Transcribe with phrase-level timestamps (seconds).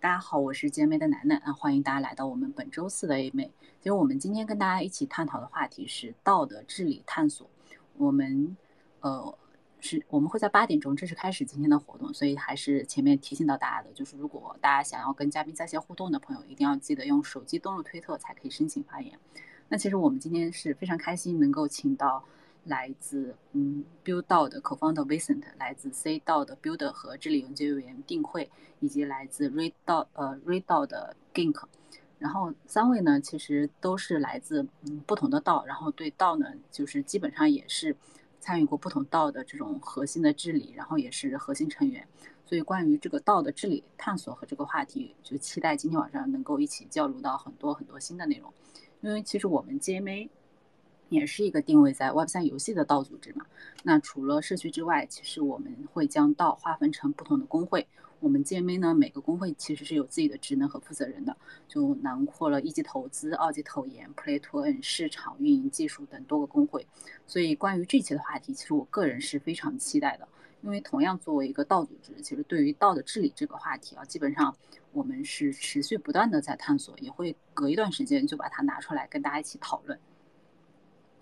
[0.00, 3.50] 大家好，我是 GMA 的楠楠啊，欢迎大家来到我们本周四的 A 妹。
[3.80, 7.50] 其实我们今天跟大家一起探讨的话题是道德治理探索。
[7.96, 8.56] 我们
[9.00, 9.36] 呃
[9.80, 19.18] 是我们会在八点钟正式开始今天的活动，所以还是前面提醒到大家的，就是如果大家想要跟嘉宾在线互动的朋友，一定要记得用手机登录推特才可以申请发言。
[19.68, 22.24] 那其实我们今天是非常开心能够请到。
[22.68, 31.62] 来自嗯，Build 道的 Co-founder Vincent，来自 C 道的 Builder 和治理研究员定慧，以及来自 read 道呃 read 道的 Gink，
[32.18, 37.96] 然后三位呢，其实都是来自嗯不同的道，然后对道呢，就是基本上也是
[38.38, 42.06] 参与过不同道的这种核心的治理，然后也是核心成员，
[42.44, 48.52] 所以关于这个道的治理探索和这个话题，就期待今天晚上能够一起交流到很多很多新的内容，
[49.00, 50.28] 因为其实我们 GMA。
[51.08, 53.46] 也是一个定位在 Web 三游戏的道组织嘛。
[53.82, 57.86] 那除了社区之外，其实我们会将道划分成不同的工会。
[58.20, 61.36] 我们 GMA 呢，每个工会其实是有自己的职能和负责人的，
[61.68, 66.84] 就囊括了一级投资、二级投研、Play to Earn、市场运营、技术等多个工会。
[67.28, 70.26] 所以关于这期的话题，其实我个人是非常期待的。
[70.62, 74.52] 因为同样作为一个道组织，其实对于道的治理这个话题啊，基本上
[74.92, 79.96] 我们是持续不断的在探索，也会隔一段时间就把它拿出来跟大家一起讨论。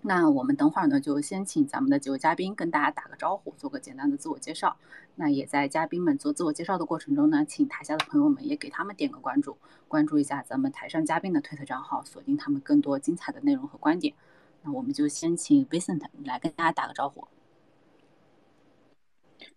[0.01, 4.77] 那我们等会儿呢，就先请咱们的几位嘉宾跟大家打个招呼，做个简单的自我介绍。
[5.15, 14.13] 那也在嘉宾们做自我介绍的过程中呢，请台下的朋友们也给他们点个关注，关注一下咱们台上嘉宾的推特账号，锁定他们更多精彩的内容和观点。
[14.61, 17.27] 那我们就先请 Vincent 来跟大家打个招呼。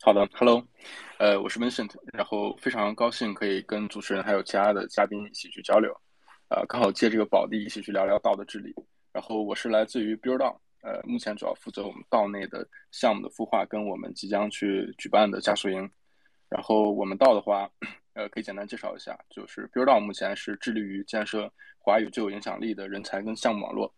[0.02, 0.64] 好的，Hello，
[1.19, 5.94] 呃，我是 Vincent，然后非常高兴可以跟主持人还有其他的嘉宾一起去交流，
[6.48, 8.75] 呃，刚好借这个宝地一起去聊聊道的治理。
[9.12, 15.91] 然后我是来自于 Build On，呃，目前主要负责我们道内的项目的孵化跟我们即将去举办的加速营。
[16.48, 17.70] 然后我们道的话，
[18.14, 23.92] 呃，可以简单介绍一下，就是 Build On 目前是致力于建设华语最有影响力的人才跟项目网络。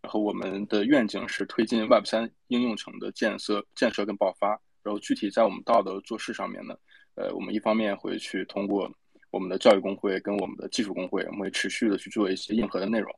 [0.00, 4.50] 然后我们的愿景是推进 Web 三应用层的建设、建设跟爆发。
[4.82, 6.74] 然后具体在我们道的做事上面呢，
[7.16, 8.90] 呃，我们一方面会去通过
[9.30, 13.14] 我们的教育工会跟我们的技术工会，我们会持续的去做一些硬核的内容。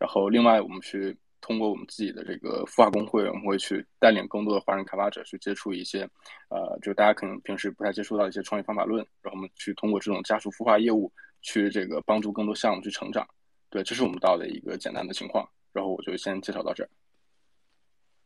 [0.00, 6.08] 然后，另外我们去通过我们自己的这个孵化工会，我们会去带领更多的华人开发者去接触一些，
[6.48, 11.12] 呃，就大家可能平时不太接触到一些创业方法论，然后我们去通过这种加速孵化业务，
[11.42, 13.28] 去这个帮助更多项目去成长。
[13.68, 15.46] 对，这是我们到的一个简单的情况。
[15.72, 16.88] 然后我就先介绍到这儿。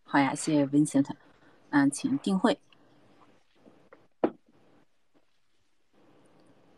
[0.05, 1.11] 好呀，谢谢 Vincent。
[1.71, 2.56] 嗯，请定慧。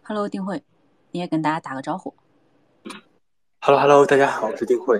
[0.02, 0.64] Hello，定慧，
[1.10, 2.14] 你也跟大家打个招呼。
[3.66, 4.96] Hello，Hello，大家好，我是丁慧。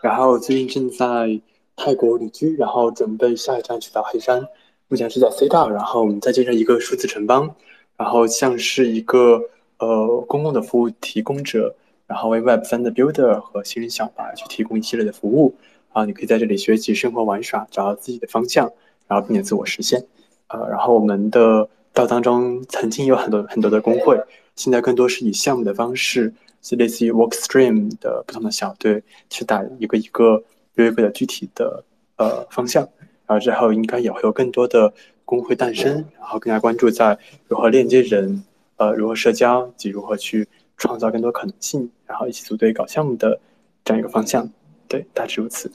[0.00, 1.40] 然后最近正在
[1.76, 4.44] 泰国旅居，然后准备下一站去到黑山。
[4.88, 7.54] 目前是在 C 道，然后我们在建设一个数字城邦，
[7.96, 9.40] 然后像是一个
[9.78, 11.76] 呃公共的服务提供者，
[12.08, 15.54] 然后为 Web 三的 Builder 和新人小白去提供一系列的服务。
[15.92, 18.68] 啊，你可以在这里学习生活玩耍，找到自己的方向，
[19.06, 20.04] 然后并且自我实现。
[20.48, 24.20] 呃，然后我们的道当中曾经有很多很多的工会，
[24.56, 26.34] 现在更多是以项目的方式。
[26.62, 30.42] 是类似于 Workstream 的不同的小队去打一个一个
[30.74, 31.84] 约一个的具体的
[32.16, 32.88] 呃方向，
[33.26, 34.92] 然后之后应该也会有更多的
[35.24, 38.44] 工会诞生，然后更加关注在如何链接人，
[38.76, 43.40] 呃，如何社交及如何去创造更多可能性，然后一起组队搞项目的
[43.84, 44.50] 这样一个方向。
[44.86, 45.70] 对，大致如此。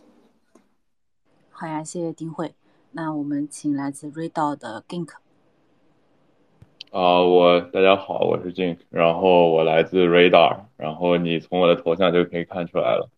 [1.51, 2.53] 好呀，谢谢丁慧。
[2.91, 5.09] 那我们请来自 Redo 的 Gink。
[6.93, 13.09] 啊，我大家好，我是 Jink，然后我来自 Radar，然后你从我的头像就可以看出来了。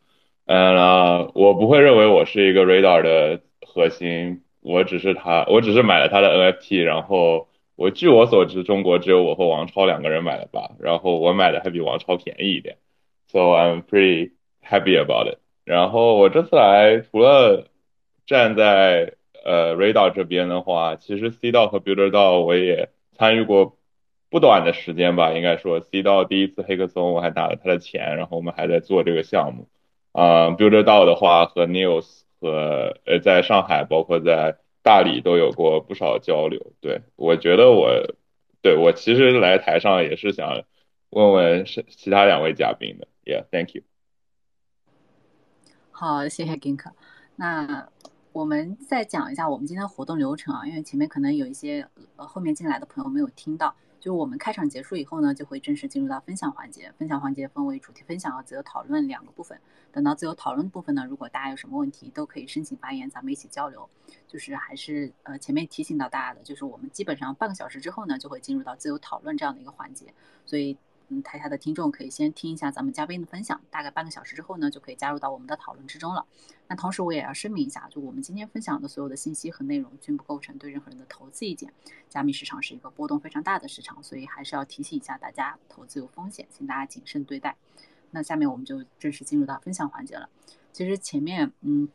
[0.46, 12.78] 嗯，我不会认为我是一个 Radar 的核心，我只是他，我只是买了他的 NFT，然后我据我所知，中国只有我和王超两个人买了吧，然后我买的还比王超便宜一点
[13.28, 14.32] ，so I'm pretty
[14.66, 15.40] happy about it。
[15.66, 17.68] 然后我这次来除了
[18.26, 22.88] 站在呃 Radar 这边的话，其实 C 道和 Builder 道我也。
[23.18, 23.78] 参与过
[24.30, 29.68] 不短的时间吧，应该说 C 到第一次黑客松，我还拿了他的钱，然后我们还在做这个项目。
[30.12, 36.74] 啊，Builder 道的话和 News 和呃在上海，包括在大理都有过不少交流。
[36.82, 38.16] 对我觉得我
[38.62, 40.64] 对我其实来台上也是想
[41.10, 43.08] 问问是其他两位嘉宾的。
[43.26, 43.84] Yeah，Thank you。
[45.92, 46.84] 好，谢谢 Gink。
[47.36, 47.90] 那。
[48.36, 51.88] 我们再讲一下我们今天的活动流程啊，因为前面可能有一些
[52.18, 53.74] 呃后面进来的朋友没有听到。
[53.98, 56.92] 就是我们开场结束以后呢，就会正式进入到分享环节。
[56.98, 59.58] 分享环节分为主题分享和自由讨论两个部分。
[59.94, 63.90] 等到自由讨论部分呢，如果大家有什么问题，都可以申请发言，咱们一起交流。
[64.28, 70.14] 就是还是呃前面提醒到大家的，就是我们基本上半个小时之后呢，就会进入到自由讨论这样的一个环节。
[70.46, 70.78] 所以
[71.10, 76.26] 嗯，台下的听众可以先听一下咱们嘉宾的分享，大概半个小时之后呢，就可以加入到我们的讨论之中了。
[76.68, 81.72] 那同时我也要声明一下，就我们今天分享的所有的信息和内容均不构成对任何人的投资意见。
[82.10, 87.56] 加密市场是一个波动非常大的市场，所以还是要提醒一下大家，投资有风险，请大家谨慎对待。
[88.12, 90.30] 那下面我们就正式进入到分享环节了。
[90.72, 91.88] 其实前面，嗯，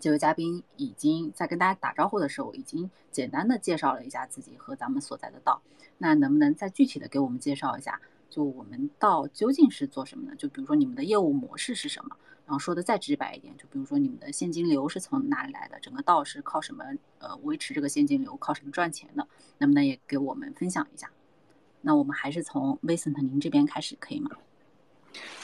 [0.00, 5.60] 几位嘉宾已经在跟大家打招呼的时候，已经简单的介绍了一下自己和咱们所在的道。
[5.98, 8.00] 那能不能再具体的给我们介绍一下？
[8.36, 10.36] 就我们道究竟是做什么的？
[10.36, 12.14] 就比如说你们的业务模式是什么？
[12.44, 15.80] 然后说的再直白一点，就比如说你们的现金流是从哪里来的？
[15.80, 16.84] 整个道是靠什么
[17.18, 18.36] 呃维持这个现金流？
[18.36, 19.26] 靠什么赚钱的？
[19.56, 21.10] 能不能也给我们分享一下？
[21.80, 24.30] 那我们还是从 Vincent 您这边开始，可以吗？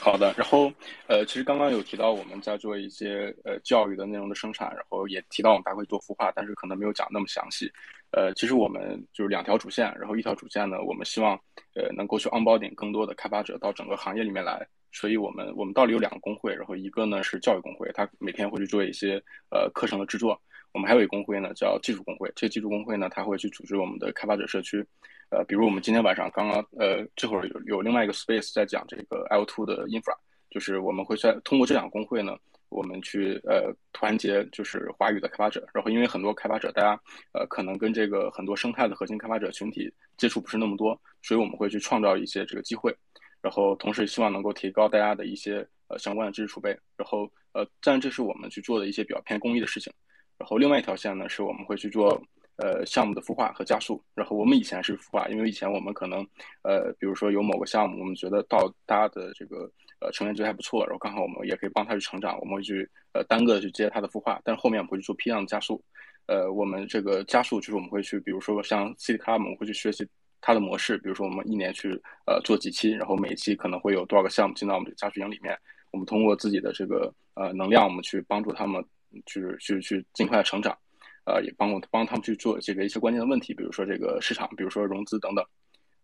[0.00, 0.72] 好的，然后
[1.06, 7.70] 呃，其实刚刚有提到我们在做一些呃教育的内容的生产，然后也提到我们大会做孵化，但是可能没有讲那么详细。
[8.10, 11.34] 呃，其实我们就是两条主线，然后一条主线呢，我们希望
[11.74, 20.38] 呃能够去 onboarding 更多的开发者到整个行业里面来，所以我们我们到底有两个工会，然后一个呢是教育工会，它每天会去做一些呃课程的制作，
[20.72, 24.84] 我们还有一个工会呢叫技术工会，这个技术工会呢，它会去组织我们的开发者社区。
[25.32, 30.14] 呃，比如我们今天晚上刚刚，呃，这会儿有有另外一个 space 在讲这个 L2 的 infra，
[30.50, 32.36] 就是我们会在通过这两个工会呢，
[32.68, 37.00] 我们去呃团结就是华语的开发者，然后因为很多开发者大家
[37.32, 42.94] 呃可能跟这个很多生态的核心开发者群体接触不是那么多，所以我们会去创造一些这个机会，
[43.40, 49.90] 然后同时希望能够提高大家的一些呃相关的知识储备，然后呃，当然这是我们去做的一些比较偏公益的事情，
[50.36, 52.22] 然后另外一条线呢是我们会去做。
[52.62, 54.00] 呃，项目的孵化和加速。
[54.14, 56.24] 然后我们以前是孵化，因为以前我们可能，
[56.62, 59.68] 呃，比如说有某个项目，我们觉得到大家的这个
[60.00, 64.40] 呃成员值还不错，然后刚好我们也可以帮他去成长，我们会去呃单个的去接他的孵化。
[64.44, 65.82] 但是后面我们会去做批量的加速。
[66.26, 70.06] 呃，我们这个加速就是我们会去，比如说像 c i t y Club，我们会去学习
[70.40, 70.96] 它的模式。
[70.98, 75.58] 比如说我们一年去呃做几期，然后每一期可能会有多少个项目进到我们的加速营里面。
[75.90, 78.82] 我们通过自己的这个呃能量，我们去帮助他们，
[79.26, 80.78] 去去去尽快的成长。
[81.24, 85.44] 呃，也帮我帮他们去做这个一些关键的问题，比如说这个市场，比如说融资等等。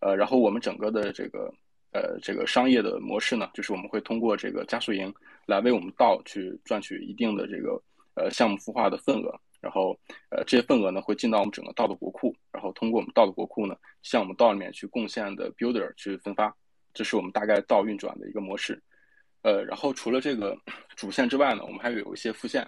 [0.00, 1.52] 呃，然后我们整个的这个
[1.92, 5.12] 呃这个商业的模式呢，就是我们会通过这个加速营
[5.44, 7.82] 来为我们道去赚取一定的这个
[8.14, 9.98] 呃项目孵化的份额，然后
[10.30, 16.54] 呃这些份额呢会进到我们整个道的国库，然后通过我们道的国库呢向我们道里面去贡献的 builder 去分发，
[16.94, 18.80] 这是我们大概道运转的一个模式。
[19.42, 20.56] 呃，然后除了这个
[20.94, 22.64] 主线之外呢，我们还有一些副线。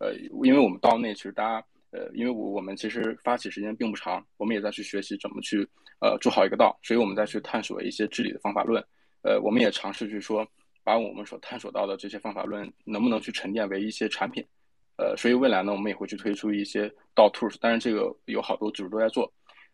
[0.00, 0.12] 呃，
[0.42, 1.66] 因为我们道内其实大家。
[1.94, 5.64] 呃，因为我我们其实发起时间并不长，我们也在去学习怎么去
[6.00, 8.84] 呃做好一个道，所以我们在去探索一些治理的方法论。
[9.22, 10.44] 呃，我们也尝试去说，
[10.82, 14.44] 把我们所探索到的这些方法论能不能去沉淀为一些产品。
[14.96, 19.32] 呃，所以未来呢，我们也会去推出一些道 tools，但是这个有好多组织都在做。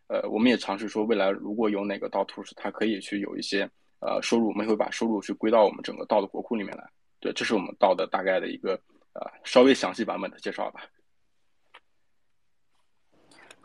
[0.08, 3.68] 呃，我们也尝试说，未来如果有哪个道 tools，它可以去有一些
[4.00, 6.84] 呃收入，我们会把收入去归到我们整个道的国库里面来。
[7.18, 8.74] 对，这是我们道的大概的一个
[9.14, 10.82] 呃稍微详细版本的介绍吧。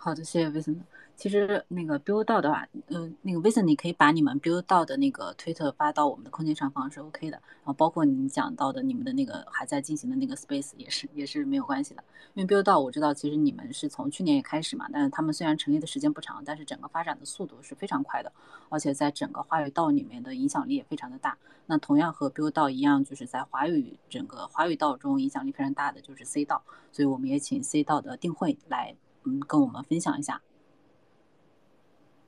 [0.05, 0.77] 好的，谢谢 Vincent。
[1.15, 7.37] 其实那个 build 到的话，嗯，那个 Vincent，你可以把你们 build 到的那个推特发到我们的空间上方是 OK 的。
[7.37, 12.03] 然后包括你讲到的你们的那个还在进行的那个 space 也是也是没有关系的。
[12.35, 18.31] 因为 build 到我知道，其实你们是从去年也开始嘛，但是他们虽然成立的时间不长，但是整个发展的速度是非常快的，
[18.69, 21.35] 而且在整个华语道里面的影响力也非常的大。
[21.65, 28.95] 那同样和 build 到一样，就是在华语整个华语道中影响力非常大的就是 C 道，所以我们也请 C 道的定会来。
[29.25, 30.41] 嗯，跟我们分享一下。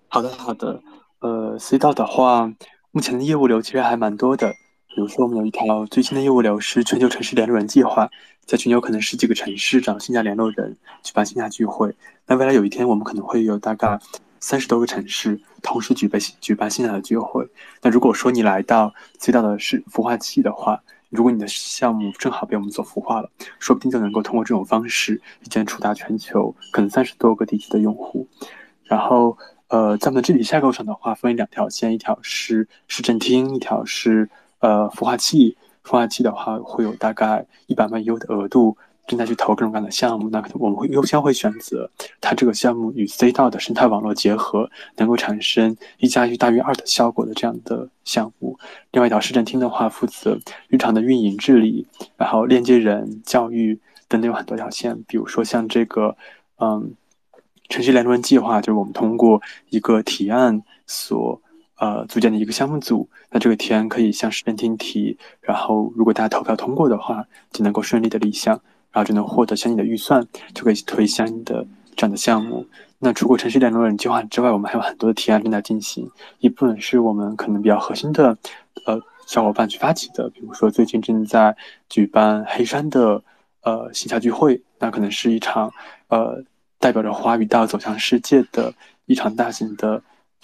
[0.09, 0.81] 好的，好的。
[1.19, 2.53] 呃，C 道的话，
[2.91, 4.53] 目前的业务流其实还蛮多的。
[4.87, 8.09] 比如说，我们有一条最新的业务流是全球城市联络人计划，
[8.45, 11.95] 在全球可能十几个城市找线下联络人，举办线下聚会。
[12.25, 13.99] 那未来有一天，我们可能会有大概
[14.39, 17.47] 三十多个城市同时举办举办线下的聚会。
[17.81, 28.27] 那如果说你来到 C 道的是孵化器的话，如果你的项目正好被我们所孵化了，说不定就能够通过这种方式，一键触达全球可能三十多个地区的用户。
[28.83, 29.37] 然后，
[29.67, 35.57] 呃，在我们的治理架构上的话，分为两条线，一条是市政厅，一条是呃孵化器。
[35.83, 38.77] 孵化器的话，会有大概一百万 U 的额度。
[39.07, 48.59] 正在去投各种各样的项目，那我们会优先会选择它这个项目与 C 道的生态网络结合，能够产生一加一大于二的效果的这样的项目。
[48.91, 50.37] 另外一条市政厅的话，负责
[50.67, 51.87] 日常的运营治理，
[52.17, 55.01] 然后链接人、教育等等有很多条线。
[55.07, 56.17] 比如说像这个，
[56.59, 56.93] 嗯，
[57.69, 61.41] 城市联络人计划，就是我们通过一个提案所
[61.77, 68.59] 呃组建的一个项目组，那这个提案可以向市政厅提，然后如果大家投票通过的话，就能够顺利的立项。
[68.91, 71.65] 然后就能获得相应的预算，就可以推相应的
[71.95, 72.65] 这样的项目。
[72.99, 76.09] 那除过城市联络人计划之外，我们还有很多的提案正在进行。
[76.39, 78.35] 一部分是我们可能比较核心的
[78.87, 81.55] 呃小伙伴去发起的，比如说最近正在
[81.89, 83.21] 举办黑山的
[83.61, 85.71] 呃线下聚会，那可能是一场
[86.07, 86.43] 呃
[86.79, 88.73] 代表着华语道走向世界的
[89.05, 90.01] 一场大型的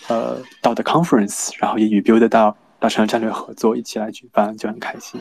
[0.08, 5.20] 呃道的 conference，然后也与 Build 道达成了战略合作，一起来举办就很开心。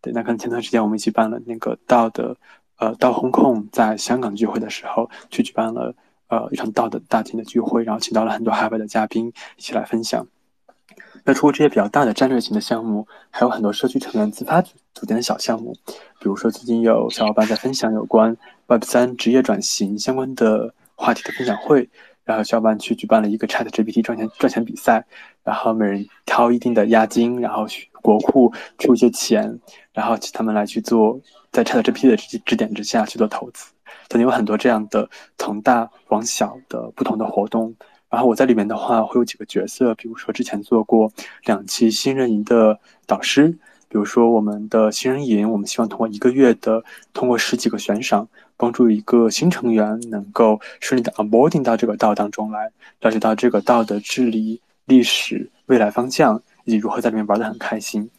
[0.00, 2.34] 对，那可能前段时间我们一起办了那个道的。
[2.80, 5.94] 呃，到 Hong Kong 在香港聚会的时候，去举办了
[6.28, 10.26] 呃一场大的大型的聚会，然后请到了很多海外的嘉宾一起来分享。
[11.24, 15.76] 那除了这些比较大的战略型的项目，还有很多社区成员自发组组建的小项目，
[16.18, 18.34] 比如说最近有小伙伴在分享有关
[18.66, 21.90] Web 三职业转型相关的话题的分享会，
[22.30, 25.04] 然后小伙伴去举办了一个 Chat GPT 赚钱赚钱比赛，
[25.42, 29.58] 然后每人掏一定的押金，然后去国库出一些钱，
[29.92, 31.20] 然后请他们来去做。
[31.52, 33.72] 在 ChatGPT 的指指点之下去做投资，
[34.06, 37.74] 等经有很多这样的从大往小的不同的活动。
[38.08, 41.12] 然后我在里面的话会有几个角色，比如说之前做过
[41.46, 43.48] 两期新人营的导师，
[43.88, 48.28] 比如说我们的新人营，我们希望通过一个月的，通过十几个悬赏，
[48.60, 58.10] 帮助一个新成员能够顺利的 onboarding 到这个道当中来，了解到这个道的治理、历史、未来方向，以及如何在里面玩的很开心。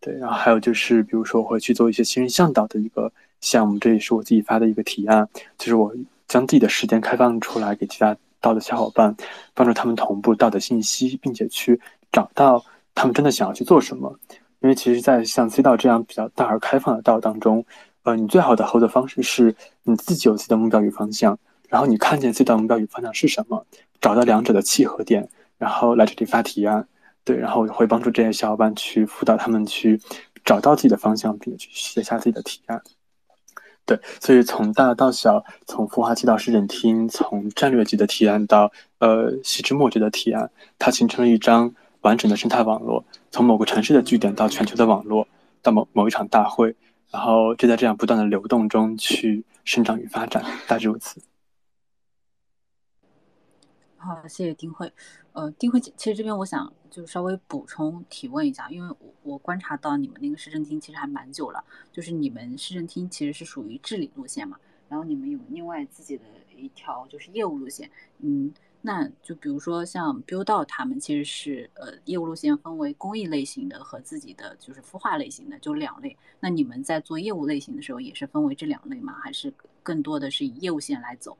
[0.00, 3.12] 对，然后还有就是，比如说我会去做一些新人向导的一个
[3.42, 5.94] 项目，这也是我自己发的一个提案，就是我
[6.28, 9.14] 将自己的时间开放出来给其他道的小伙伴，
[9.52, 11.78] 帮助他们同步道的信息，并且去
[12.10, 12.64] 找到
[12.94, 14.18] 他们真的想要去做什么。
[14.60, 17.62] 因为其实，在像 C 道这样比较大而开放的道当中，
[18.04, 23.66] 呃，你最好的合作方式是你自己有自己的目标与方向，然后你看见自己的目标与方向是什么，
[24.00, 26.86] 找到两者的契合点，然后来这里发提案。
[27.24, 29.98] 对，然后会帮助这些小伙伴去辅导他们去
[30.44, 32.82] 找到自己的方向，并且去写下自己的提案。
[33.86, 43.02] 对，所以从大到小，从孵化器到市政厅，从战略级的提案到呃细枝末节的提案，它形成了一张完整的生态网络。
[43.30, 45.26] 从某个城市的据点到全球的网络，
[45.62, 46.76] 到某某一场大会，
[47.14, 51.22] 然后就在这样不断的流动中去生长与发展，大致如此。
[53.96, 54.92] 好，谢谢丁慧。
[55.32, 66.24] 呃，丁慧姐，其实这边我想就稍微补充提问一下，因为我我观察到你们那个市政厅其实还蛮久了，就是你们市政厅其实是属于治理路线嘛，然后你们有另外自己的
[66.56, 68.52] 一条就是业务路线，嗯，
[68.86, 79.14] 那就比如说像 Build 到他们其实是呃业务路线分为公益类型的和自己的就是孵化类型的就两类，那你们在做业务类型的时候也是分为这两类吗？
[79.22, 79.50] 还是
[79.82, 81.34] 更多的是以业务线来走？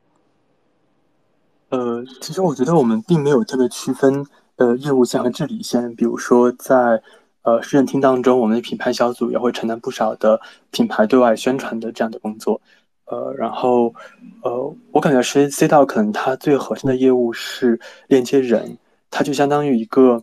[1.68, 4.24] 呃，其实我觉得我们并没有特别区分
[4.56, 5.94] 呃业务线和治理线。
[5.94, 7.02] 比如说在
[7.42, 12.62] 呃市政厅当中，我们的品牌小组也会承担不少的品牌对外宣传的这样的工作。
[13.06, 13.94] 呃，然后
[14.42, 18.76] 呃，我感觉 C C 道可能它最核心的业务是链接人，
[19.10, 20.22] 它就相当于一个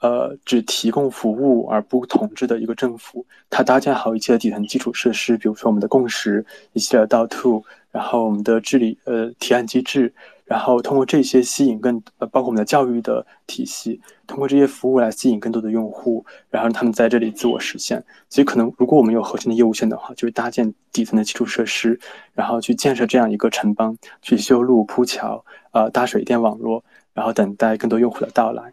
[0.00, 3.24] 呃只提供服务而不统治的一个政府。
[3.50, 10.12] 它搭建好一切的底层基础设施，比如说我们的共识、一系列的道 to，然后我们的治理呃提案机制。
[10.44, 18.04] 然后通过这些吸引更呃，包括我们的教育的体系，通过这些服务来吸引更多的用户，然后让他们在这里自我实现。
[18.28, 21.98] 所以可能如果我们有核心的业务线的话，就是搭建底层的基础设施，
[22.34, 26.84] 然后去建设这样一个城邦，去修路铺桥，呃，搭水电网络，
[27.14, 28.72] 然后等待更多用户的到来。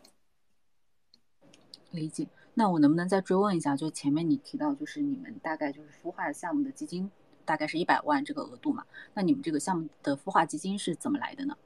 [1.91, 2.27] 理解。
[2.55, 3.77] 那我能不能再追问一下？
[3.77, 7.09] 就前面你提到，就是你们大概就是孵化项目的基金
[7.49, 8.85] 大概是一百万这个额度嘛？
[9.15, 11.57] 那你们这个项目的孵化基金是怎么来的呢？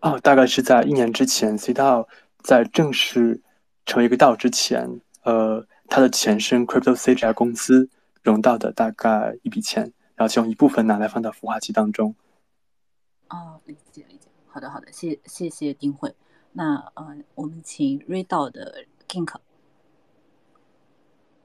[0.00, 3.42] 哦，大概是在一年之前，C 道在正式
[3.84, 7.90] 成为一个道之前，呃，它的前身 Crypto C 这家公司
[8.22, 12.14] 融到的大概一笔钱，然后其中一部分拿来放到孵化器当中。
[13.28, 16.14] 哦，理解理解，好的好的，谢谢谢丁慧。
[16.52, 19.34] 那呃，我们请瑞道的 Kink。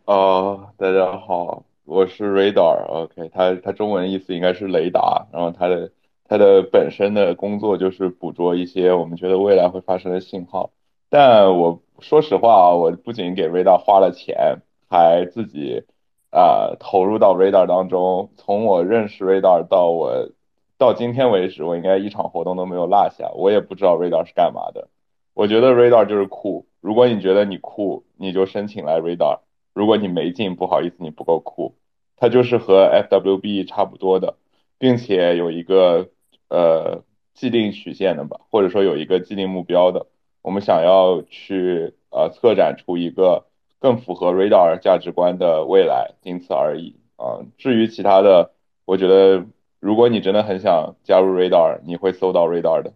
[0.05, 5.91] 哦，大家好，我是 Radar，OK，它它中文意思应该是雷达，然后它的。
[6.31, 10.69] 它的本身的工作就是捕捉一些我们觉得未来会发生的信号，
[11.09, 15.85] 但我说实话啊，我不仅给 Radar 花了钱，还自己
[16.29, 18.29] 啊投入到 Radar 当中。
[18.37, 20.29] 从我认识 Radar 到我
[20.77, 23.31] 到今天为止，我应该一场活动都没有落下。
[23.33, 24.87] 我也不知道 Radar 是干嘛的。
[25.33, 26.67] 我觉得 Radar 就是酷。
[26.79, 29.39] 如果你觉得你酷，你就申请来 Radar。
[29.73, 31.75] 如果你没进，不好意思，你不够酷。
[32.17, 34.35] 它就是和 FWB 差不多的，
[34.77, 36.09] 并且有一个。
[36.51, 37.03] 呃，
[37.35, 40.07] 既定曲线的吧，或者说有一个既定目标的，
[40.41, 43.45] 我们想要去呃策展出一个
[43.77, 47.45] 更符合 Radar 价值观的未来，仅此而已啊。
[47.59, 48.53] 至于其他的，
[48.85, 49.45] 我觉得
[49.79, 52.93] 如果你真的很想加入 Radar，你会搜到 Radar 的，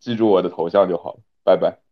[0.00, 1.20] 记住我的头像就好了。
[1.44, 1.83] 拜拜。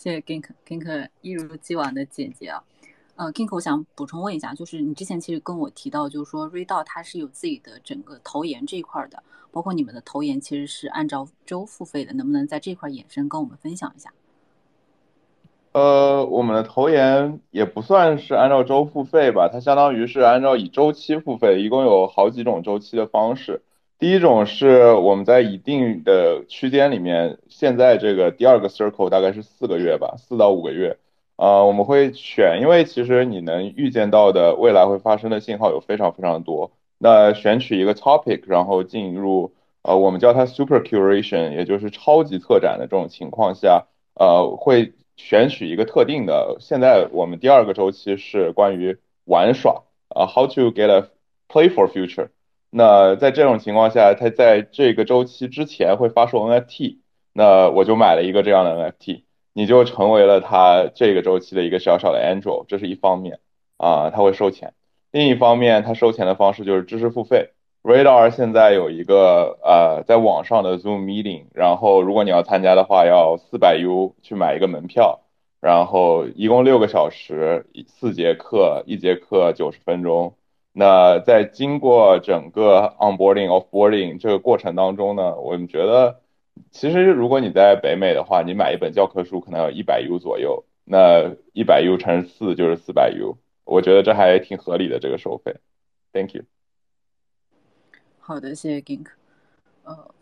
[0.00, 2.64] 谢谢 Gink，Gink 一如既往的简洁啊。
[3.16, 14.10] 呃，Gink，我想补充问一下，就是你之前其实跟我提到，就是说 Radar 它是有自己的整个投研这一块的，包括你们的投研其实是按照周付费的，能不能在这块延伸跟我们分享一下？
[15.72, 23.60] 呃，我们的投研也不算是按照周付费吧，它相当于是按照以周期付费，一共有好几种周期的方式。
[24.00, 30.96] 第一种是我们在一定的区间里面，现在这个第二个 circle 大概是四个月吧，四到五个月。
[31.36, 36.72] 呃，我们会选，因为其实你能预见到的未来会发生的信号有非常非常多。
[36.96, 39.52] 那选取一个 topic，然后进入
[39.82, 46.56] 呃，我们叫它 super curation，也就是超级策展的这种情况下，呃，会选取一个特定的。
[46.58, 51.02] 现在我们第二个周期是关于玩耍，啊，how to get a
[51.50, 52.28] play for future。
[52.70, 56.98] 那在这种情况下，它在这个周期之前会发售 NFT，
[57.32, 63.40] 那我就买了一个这样的 NFT，你就成为了它这个周期的一个小小的 angel，这是一方面
[63.76, 64.72] 啊，它会收钱。
[65.10, 67.50] 另一方面，它收钱的方式就是知识付费。
[67.82, 75.22] Radar 现在有一个呃在网上的 Zoom meeting，然后如果你要参加的话，要四百 U 去买一个门票，
[75.60, 80.34] 然后一共六个小时，四节课，一节课九十分钟。
[80.72, 86.20] 那在经过整个 onboarding、offboarding 这个过程当中呢，我们觉得，
[86.70, 95.56] 其实如果你在北美的话，你买一本教科书可能要一百 U 左右，那一百 U 乘四就是四百 U，我觉得这还挺合理的这个收费。
[96.12, 96.44] Thank you。
[98.20, 99.06] 好的，谢谢 Gink。
[99.82, 100.14] 呃，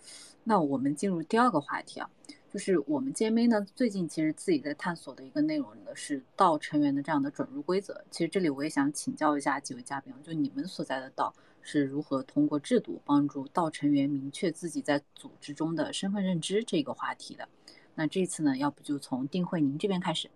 [0.45, 2.09] 那我们进入第二个话题啊。
[2.51, 8.03] 就是我们 JMA 呢，最近其实自己在探索的一个内容呢，是道成员的这样的准入规则。
[8.11, 17.47] 其实这里我也想请教一下几位嘉宾，就你们所在的道是如何通过制度帮助道成员明确自己在组织中的身份认知这个话题的。
[17.95, 20.31] 那这次呢，要不就从定慧您这边开始。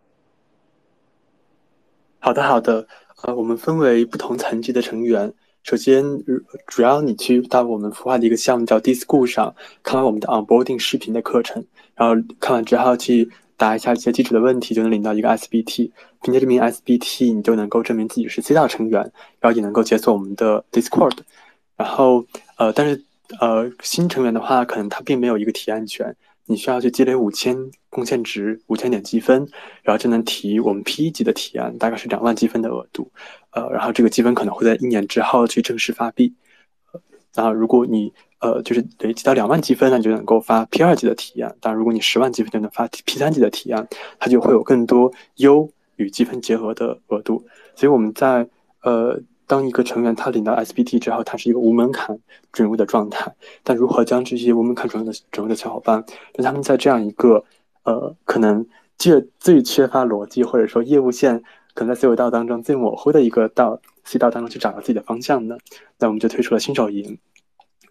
[2.19, 2.87] 好的，好的。
[3.23, 5.33] 呃，我们分为不同层级的成员。
[5.63, 6.05] 首先，
[6.67, 15.91] 主要你去到我们孵化的一个项目叫 Discord 上，看完我们的 onboarding 视频的课程，然后看完之后去答一下一些基础的问题，就能领到一个 SBT。
[16.21, 19.01] 凭借这名 SBT，你就能够证明自己是 C 道成员，
[19.41, 21.19] 然后也能够解锁我们的 Discord。
[21.77, 22.25] 然后，
[22.59, 23.03] 呃，但是，
[23.41, 26.15] 呃，新成员的话，可能他并没有一个提案权，
[26.47, 27.57] 你需要去积累五千
[27.89, 29.47] 贡献值、五千点积分，
[29.83, 33.11] 然后就能提我们 P 一级的提案，大概是两万积分的额度。
[33.53, 36.35] 呃，然后这个积分可能会在一年之后去正式发币。
[37.35, 41.55] 然后如果你呃就是累积到两万积分，那你就能够发 P 二级的提案。
[41.61, 43.87] 当然，如果你十万积分就能发 P 三级的提案，
[44.19, 47.47] 它就会有更多优与积分结合的额度。
[47.75, 48.47] 所以我们在
[48.83, 49.19] 呃
[49.53, 52.19] 当一个成员他领到 SBT 之后，它是一个无门槛
[52.53, 53.31] 准入的状态。
[53.63, 56.03] 但如何将这些无门槛准入的准入的小伙伴，
[56.37, 57.45] 让他们在这样一个
[57.83, 61.45] 呃可能最最缺乏逻辑或者说业务线。
[61.75, 65.59] 可能在 C 维道当中最模糊的一个道 C 道当中去找到自己的方向呢？
[65.99, 67.19] 那我们就推出了新手营，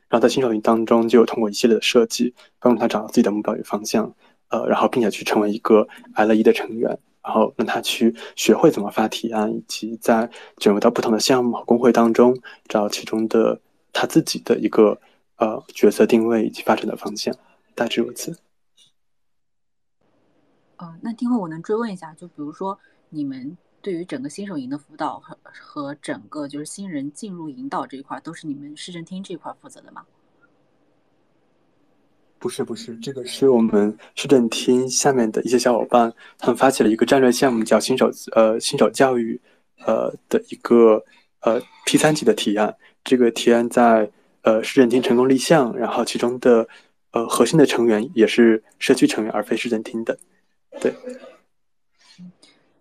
[0.10, 4.12] 然后在新手营当中就通过一系列的设计，帮助他找到自己的目标与方向，
[4.50, 13.60] 呃，然后并且去成为一个 L 一的成员，然后让他去学会怎么发提案，以及在卷入到不同的项目和工会当中找其中的
[13.94, 15.00] 他自己的一个
[15.38, 17.36] 呃角色定位以及发展的方向，
[17.76, 18.38] 大致如此。
[20.78, 22.80] 呃，那丁慧，我能追问一下，就比如说
[23.10, 23.58] 你们。
[23.84, 30.06] 对于整个新手营的辅导和和整个就是新人进入引导这一块，都是你们市政厅这一块负责的吗？
[32.42, 39.40] 不是不是，这个是我们市政厅下面的一些小伙伴，他们发起了一个战略项目，叫新手呃新手教育
[39.86, 41.04] 呃的一个
[41.42, 42.76] 呃 P 三级的提案。
[43.04, 44.10] 这个提案在
[44.42, 46.68] 呃市政厅成功立项，然后其中的
[47.12, 50.18] 呃核心的成员也是社区成员，而非市政厅的，
[50.80, 50.96] 对。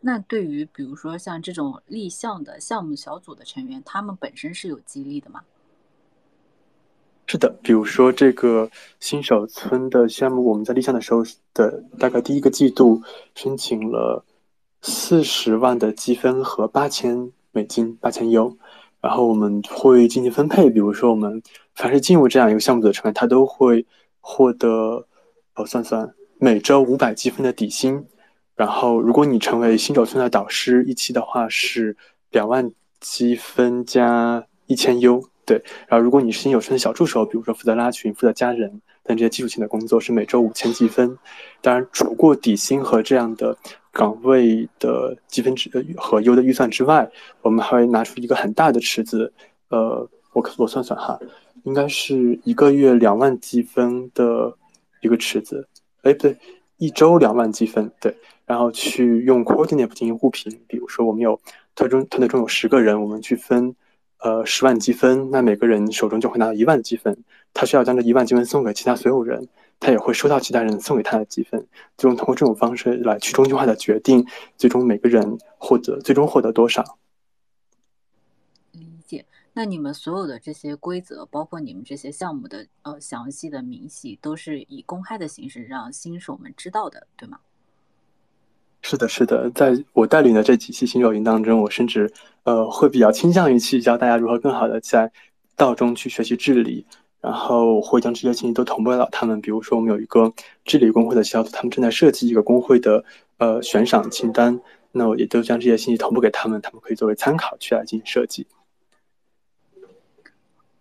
[0.00, 5.42] 那对于比如说像这种立项的项目小组的成员，他们本身是有激励的吗？
[7.30, 11.22] 是的，比如说这个新手村的项目，我们在立项的时候
[11.54, 13.00] 的大概第一个季度
[13.36, 14.24] 申请了
[14.82, 18.58] 四十万的积分和八千美金，八千 U，
[19.00, 21.40] 然后我们会进行分配，比如说我们
[21.76, 23.86] 凡是进入这样一个项目的成员，他都会
[24.18, 25.06] 获得，
[25.54, 28.04] 我算算，每周五百积分的底薪。
[28.56, 31.96] 然后，如果你成为新手村的导师，一期的话是
[32.32, 35.60] 两万积分加一千 U，对。
[35.88, 41.18] 然后，如果你是新手村的小助手，比如说负责拉群、负责加人等这些基础性的工作，是每周五千积分。
[41.60, 43.56] 当然，除过底薪和这样的
[43.90, 47.10] 岗位的积分值和优的预算之外，
[47.42, 49.32] 我们还会拿出一个很大的池子，
[49.70, 51.18] 呃，我我算算哈，
[51.64, 54.56] 应该是一个月两万积分的
[55.00, 55.66] 一个池子，
[56.02, 56.36] 哎不对，
[56.76, 61.40] 一周两万积分，对，然后去用 coordinate 进行互评，比如说我们有
[61.74, 63.74] 团队中团队中有十个人，我们去分。
[64.22, 67.24] 呃，十万积分，那每个人手中就会拿到一万积分。
[67.52, 69.48] 他需要将这一万积分送给其他所有人，
[69.80, 71.66] 他也会收到其他人送给他的积分。
[71.96, 76.98] 最终通过这种方式来去中心化的决定，最终每个人获得最终获得多少。
[78.72, 79.24] 理解。
[79.52, 87.40] 那你们所有的这些规则，包括你们这些项目的呃详细的明细，都是以公开的形式让新手们知道的，对吗？
[88.82, 92.10] 是的，是的，在我带领的这几期新手营当中，我甚至
[92.44, 95.12] 呃会比较倾向于去教大家如何更好的在
[95.54, 96.84] 道中去学习治理，
[97.20, 99.38] 然后会将这些信息都同步到他们。
[99.42, 100.32] 比如说，我们有一个
[100.64, 103.04] 治理工会的小组，他们正在设计一个工会的
[103.36, 104.58] 呃悬赏清单，
[104.92, 108.46] 那我也都将这些信息同步给他们，他们可以作为参考去来进行设计。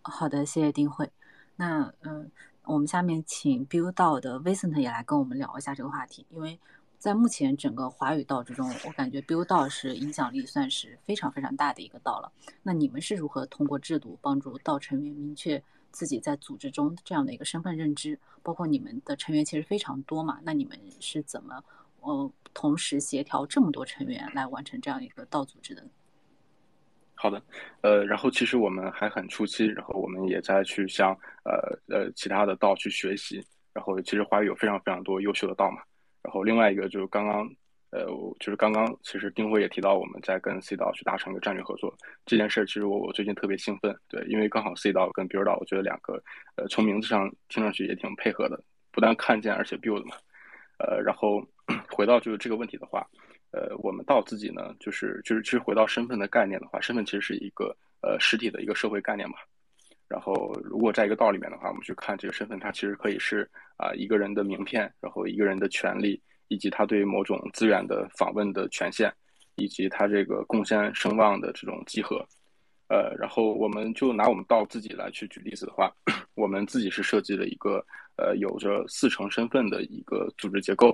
[0.00, 1.10] 好的，谢谢丁慧。
[1.56, 2.30] 那嗯，
[2.64, 6.58] 我们下面请 Build 道的 Vincent 也来跟我们聊一下这个话题，因为。
[7.00, 12.30] 在目前整个华语道之中，我感觉 Build 道是影响力算是非常非常大的一个道了。
[12.62, 15.60] 那你们是如何通过制度帮助道成员明确
[15.90, 18.18] 自己在组织中这样的一个身份认知？
[18.42, 21.64] 包括你们的成员其实非常多嘛，那你们是怎么
[22.02, 25.82] 呃同时协调这么多成员来完成这样一个道组织的？
[27.14, 27.42] 好的，
[27.80, 31.12] 呃，然后其实我们还很初期，然后我们也在去向
[31.44, 35.80] 呃呃其他的道去学习，然后其实华语有非常非常多优秀的道嘛。
[36.22, 37.48] 然后另外一个就是刚刚，
[37.90, 38.06] 呃，
[38.38, 41.92] 就是刚刚其实丁辉也提到我们在跟 C 道去达成一个战略合作
[42.26, 46.22] 这件事儿，其实我我最近特别兴奋，对，因为刚好 C 道跟 Build 道，我觉得两个，
[46.56, 50.14] 呃，从名字上听上去也挺配合的，不但看见而且 Build 嘛，
[50.78, 51.42] 呃，然后
[51.90, 53.06] 回到就是这个问题的话，
[53.50, 59.36] 呃，我们到自己呢，就是就是其实回到身份的概念的话，身份其实是一个呃实体的一个社会概念嘛。
[60.10, 69.08] 然后，如果在一个道里面的话，我们去看这个身份，它其实可以是啊一个人的名片，然后一个人的权利，以及他对某种资源的访问的权限，
[69.54, 72.26] 以及他这个贡献声望的这种集合。
[72.88, 75.88] 呃，然后我们就拿我们道自己来去举例子的话，
[76.34, 77.80] 我们自己是设计了一个
[78.16, 80.92] 呃有着四层身份的一个组织结构。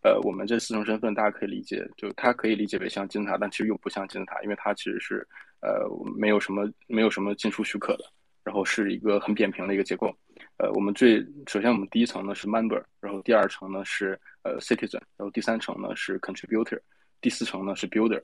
[0.00, 5.28] 呃，我们这四层身份大家可以理解，就它可以理解为像金字塔，但其实又不像金字塔，因为它其实是
[5.60, 8.04] 呃没有什么没有什么进出许可的。
[8.44, 10.14] 然后是一个很扁平的一个结构，
[10.58, 16.78] 呃，我们最首先我们第一层呢是 member，然后第二层呢是呃 citizen，然后第三层呢是 contributor，
[17.22, 18.22] 第四层呢是 builder，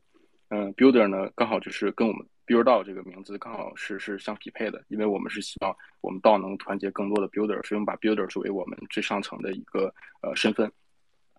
[0.50, 10.70] 嗯，builder 呢刚好就是跟我们 build 道这个名字刚好是是相匹配的，因为我们是希望我们道能团结更多的 builder，所以我们把 builder 作为我们最上层的一个呃身份。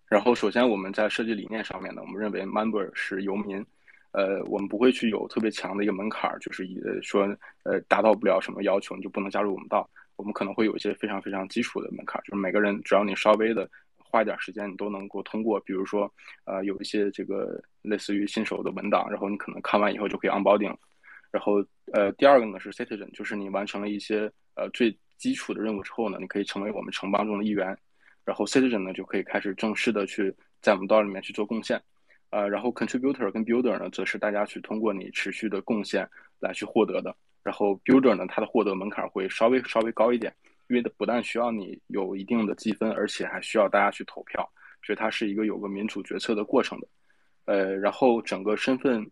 [0.08, 3.64] 然后首先我们在设计理念上面呢，我们认为 member 是游民。
[4.12, 7.24] 呃，我们不会去有特别强的一个门槛儿，就是以说，
[7.64, 9.88] 呃，达到不了什么要求，你就不能加入我们道。
[10.16, 15.58] 我们可能会有一些非常非常基础的门槛，就是每个人只要你稍微的花一点时间，你都能够通过。
[15.60, 16.12] 比如说，
[16.44, 20.76] 呃，有一些这个类似于新手的文档，然后你可能看完以后就可以 onboarding。
[21.30, 27.76] 然后，呃，第二个呢是 citizen，就是你完成了一些呃最基础的任务之后呢，你可以成为我们城邦中的一员。
[28.24, 31.82] 然后 citizen 呢就可以开始正式的去在我们道里面去做贡献。
[32.32, 36.08] 呃，然后 contributor 跟 builder 呢，则是大家去通过你持续的贡献
[36.40, 37.14] 来去获得的。
[37.42, 40.34] 然后 builder 呢，它的获得门槛会稍微稍微高一点，
[40.68, 44.50] 因为不但需要你有一定的积分，而且还需要大家去投票，
[44.82, 46.88] 所以它是一个有个民主决策的过程的。
[47.44, 49.06] 呃，然后整个身份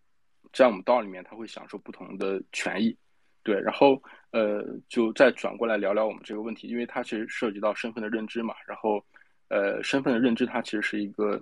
[0.55, 2.97] 在我们道里面，它会享受不同的权益。
[3.43, 8.55] 对，然后呃，就再转过来聊聊我们这个问题，因为它其实涉及到身份的认知嘛。
[8.67, 9.05] 然后
[9.49, 11.39] 呃，身份的认知它其实是一个。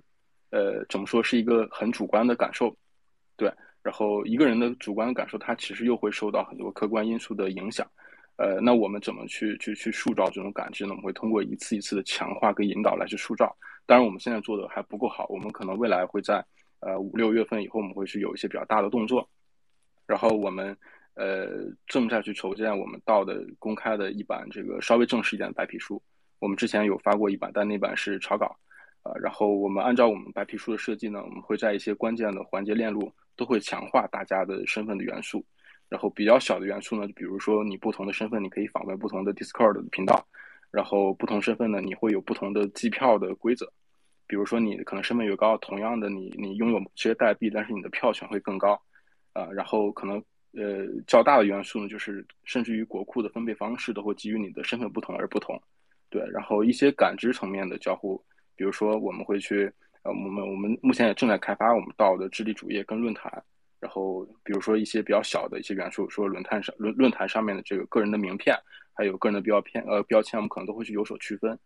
[0.50, 2.74] 呃，怎么说是一个很主观的感受，
[3.36, 3.52] 对。
[3.80, 7.86] 然后一个人的主观感受，他其实又会受到很多客观因素的影响。
[8.36, 10.90] 呃，那我们怎么去去去塑造这种感知呢？
[10.90, 13.56] 我们会通过一次一次的强化跟引导来去塑造。
[13.86, 16.44] 当然，我们现在做的还不够好，我们可能未来会在
[16.80, 19.26] 呃五六月份以后，我们会去有一些比较大的动作。
[20.06, 20.76] 然后我们
[21.14, 21.48] 呃
[21.86, 26.02] 正在去筹建我们到的公开的一版这个稍微正式一点的白皮书。
[26.40, 28.54] 我们之前有发过一版，但那版是草稿。
[29.08, 35.42] 啊，然后我们按照我们白皮书的设计呢，我们会在一些关键的环节链路都会强化大家的身份的元素，
[35.88, 40.22] 然后比较小的元素呢，就比如说你不同的身份，你可以访问不同的 Discord 的频道，
[40.70, 43.72] 然后不同身份呢，你会有不同的计票的规则，
[44.26, 48.78] 比如说你可能身份越高，同样的你你拥有这些代币，但是你的票权会更高，
[49.32, 55.58] 啊，然后可能呃较大的元素呢，就是甚至于国库的分配方式都会基于你的身份不同而不同，
[56.10, 58.22] 对，然后一些感知层面的交互。
[58.58, 63.32] 比如说，我们会去，呃，我们我们目前也正在开发我们道的智力主页跟论坛，
[63.78, 68.56] 然后比如说一些比较小的一些元素，说论坛上论论坛上面的这个个人的名片，
[68.92, 71.56] 还有个人的标签呃标签，我们可能都会去有所区分。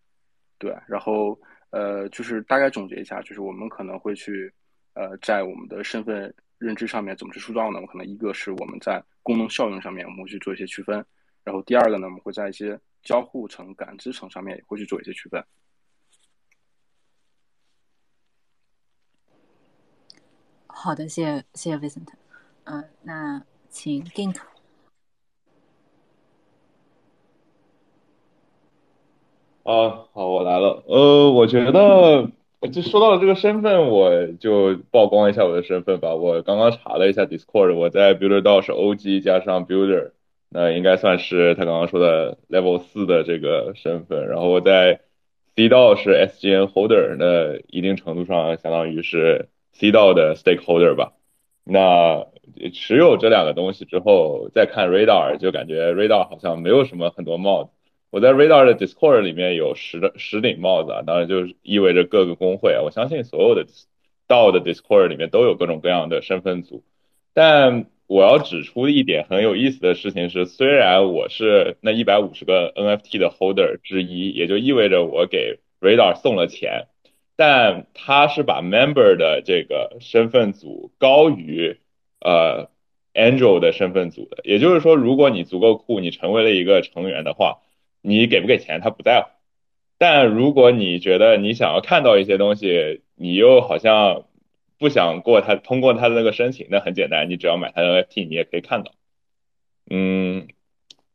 [0.58, 4.52] 对，然后呃就是大概总结一下，就是我们可能会去
[4.92, 7.80] 呃在我们的身份认知上面怎么去塑造呢？
[7.80, 11.02] 我可能一个是我们在功能效应上面我们会去做一些区分，
[11.42, 15.42] 然后第二个呢，我们会在一些交互层、感知层上面也会去做一些区分。
[20.84, 22.08] 好的，谢谢谢谢 Vincent。
[22.64, 24.34] 嗯，那请 Gink。
[29.62, 30.82] 啊，好，我来了。
[30.88, 32.28] 呃，我觉得
[32.72, 36.16] 就说到了这个身份，我就曝光一下我的身份吧。
[36.16, 40.10] 我刚刚查了一下 Discord，我在 Builder 道是 OG 加上 Builder，
[40.48, 44.26] 那应该算是他刚刚说的 Level 四的这个身份。
[44.26, 45.00] 然后我在
[45.54, 51.12] C 道是 SGN Holder，那一定程度上相当于是 C 道的 Stakeholder 吧。
[51.64, 52.26] 那
[52.72, 57.70] 持有这两个东西之后，再看 Radar，就感觉 Radar 好像没有什么很多帽子。
[58.10, 62.82] 我在 Radar 的 Discord 里面有十十顶帽子啊，当然就是意味着各个工会啊。
[62.82, 63.64] 我相信所有的
[64.26, 66.84] 道的 Discord 里面都有各种各样的身份组。
[67.32, 76.88] 但我要指出一点很有意思的事情是，虽然我是那一百五十个 NFT 的 Holder 之一，也就意味着我给 Radar 送了钱。
[77.44, 81.76] 但他是把 member 的这个身份组高于
[82.20, 82.70] 呃
[83.14, 87.58] angel 的身份组的，也就是说，如果你足够酷，你成为了一个成员的话，
[88.00, 89.30] 你给不给钱他不在乎。
[89.98, 94.26] 但如果你觉得你想要看到一些东西，你又好像
[94.78, 98.92] 不想过他通过他的那个申请，那很简单，你只要买他的 NFT，你也可以看到。
[99.90, 100.46] 嗯，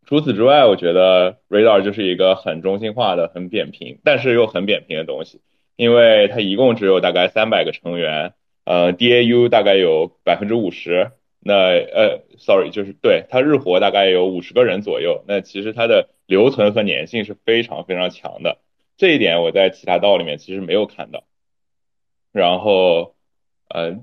[0.06, 5.40] 除此之外，我觉得 Radar 就是一个很中心化的、很扁平，但是又很扁平的东西。
[5.78, 8.34] 因为它一共只有大概三百个成员，
[8.66, 18.58] 呃，DAU 大概有百分之五十，那呃，sorry，就是对它日活大概有五十个人左右，那其实它的留存和粘性是非常非常强的，
[18.98, 21.24] 这一点我在其他道里面其实没有看到。
[22.34, 23.16] 然后，
[23.70, 24.00] 呃，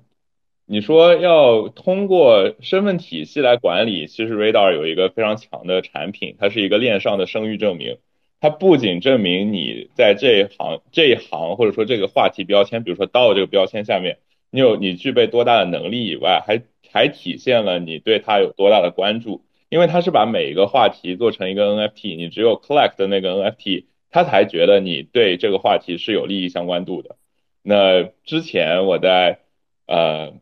[0.67, 7.99] 你说要通过身份体系来管理，其实 Radar 有一个非常强的产品，它是一个链上的声誉证明。
[8.45, 14.19] 它不仅证明你在这一行这一行或者说这个话题标签，比如说到这个标签下面，
[14.51, 16.61] 你有你具备多大的能力以外，还
[16.93, 19.47] 还体现了你对它有多大的关注。
[19.71, 27.17] 因为它是把每一个话题做成一个 NFT，你只有 collect 的那个 NFT，他才觉得你对这个话题是有利益相关度的。
[27.63, 29.39] 那之前我在
[29.87, 30.35] 呃，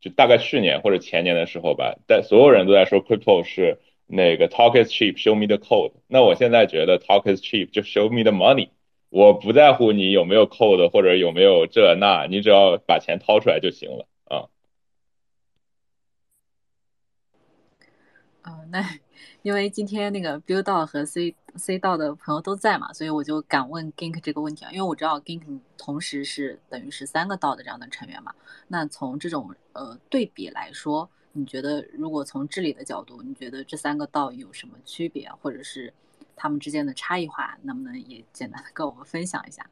[0.00, 3.78] 就大概去年或者前年的时候吧，在所有人都在说 crypto 是。
[4.06, 5.92] 那个 talk is cheap, show me the code。
[6.06, 8.68] 那我现在觉得 talk is cheap，就 show me the money。
[9.08, 14.50] 我不在乎你有没有 code 或者有没有这那，你只要把钱掏出来就行了啊。
[18.42, 18.84] 啊，那
[19.42, 24.70] 因为今天那个 build 道和 C C 道的朋友都在嘛，所以我就敢问 Gink 这个问题啊。
[24.70, 28.34] 因为我知道 Gink 同时是等于是三个道的这样的成员嘛。
[28.68, 31.08] 那从这种呃对比来说。
[31.36, 35.92] 你觉得，如果从治理的角度，你觉得这三个道有什么区别，或者是
[36.36, 39.66] 他们之间的差异化，能不能也简单的跟我们分享一下？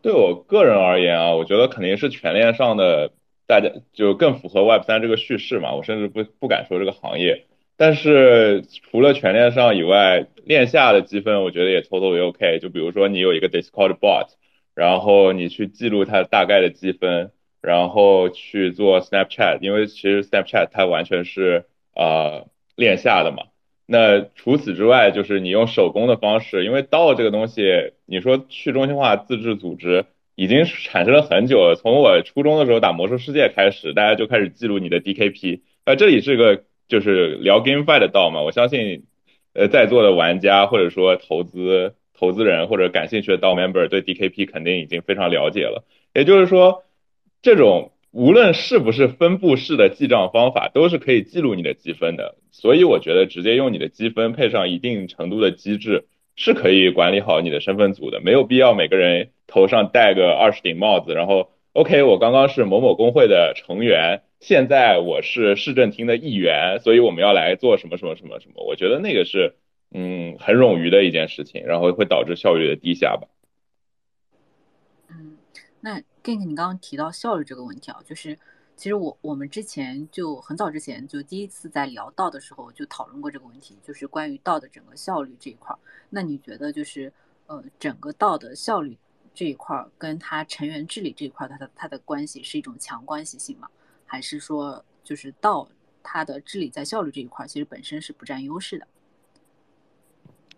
[0.00, 3.12] 对我个人而言啊，我觉得肯定是全链上的，
[3.46, 5.74] 大家就更符合 Web 三这个叙事嘛。
[5.74, 12.58] 我甚至不不敢说这个行业，但是除了全链上以外，链下的积分我觉得也 totally OK。
[12.60, 14.28] 就比如说你有一个 Discord bot，
[14.74, 17.30] 然后你去记录它大概的积分。
[17.62, 23.44] 然后去做 Snapchat，因为其实 Snapchat 它完全是呃链下的嘛。
[23.86, 31.76] 那除此之外，就是你用手工的方式，因为 DAO 这个东西，你说去中心化自治组织已经产生了很久了。
[31.76, 35.60] 从我初中的时候打魔兽世界开始，大家就开始记录你的 DKP。
[35.84, 39.04] 呃，这里是个就是聊 GameFi 的道嘛，我相信
[39.52, 45.84] 呃在座的玩家或者说投资投资人或者感兴趣的 DAO member 对 DKP 肯定已经非常了解了。
[46.12, 46.82] 也就是说。
[47.42, 52.36] 这种无论是不是分布式的记账方法，都是可以记录你的积分的。
[52.52, 58.20] 所以我觉得直接用你的积分配上一定程度的机制，是可以管理好你的身份组的。
[58.20, 68.62] 没有必要每个人头上戴个二十顶帽子，然后 OK，我刚刚是某某工会的成员，现在我是市政厅的议员，所以我们要来做什么什么什么什么。
[68.64, 69.54] 我觉得那个是
[69.90, 73.26] 嗯很冗余的一件事情，然后会导致效率的低下吧。
[75.10, 75.38] 嗯，
[75.80, 76.02] 那。
[76.22, 78.38] Gink，你刚刚提到效率这个问题啊，就是
[78.76, 85.78] 其实我我们之前就很早之前就第一次在聊道的时候就讨论过这个问题，就是关于道的整个效率这一块儿。
[86.10, 87.12] 那你觉得就是
[87.46, 88.96] 呃整个道的效率
[89.34, 93.68] 这一块儿跟它成员治理这一块儿它的它的关系是一种强关系性吗？
[94.06, 95.68] 还是说就是道
[96.04, 98.86] 它的治理在效率这一块其实本身是不占优势的？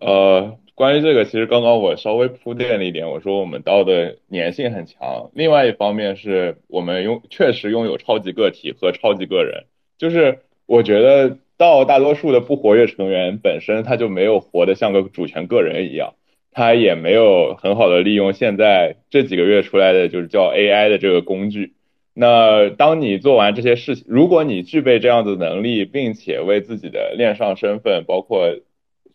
[0.01, 5.31] 呃，关于这个，其实刚刚我稍微铺垫了一点，我说我们道的粘性很强。
[5.35, 9.65] 另外一方面是我们拥确实拥有超级个体和超级个人，
[9.99, 16.15] 就是我觉得到大多数的不活跃成员本身他就没有活得像个主权个人一样，
[16.51, 21.75] 他也没有很好的利用现在这几个月出来的就是叫 AI 的这个工具。
[22.13, 28.57] 那当你做完这些事情，如果你具备这样的能力，并且为自己的链上身份，包括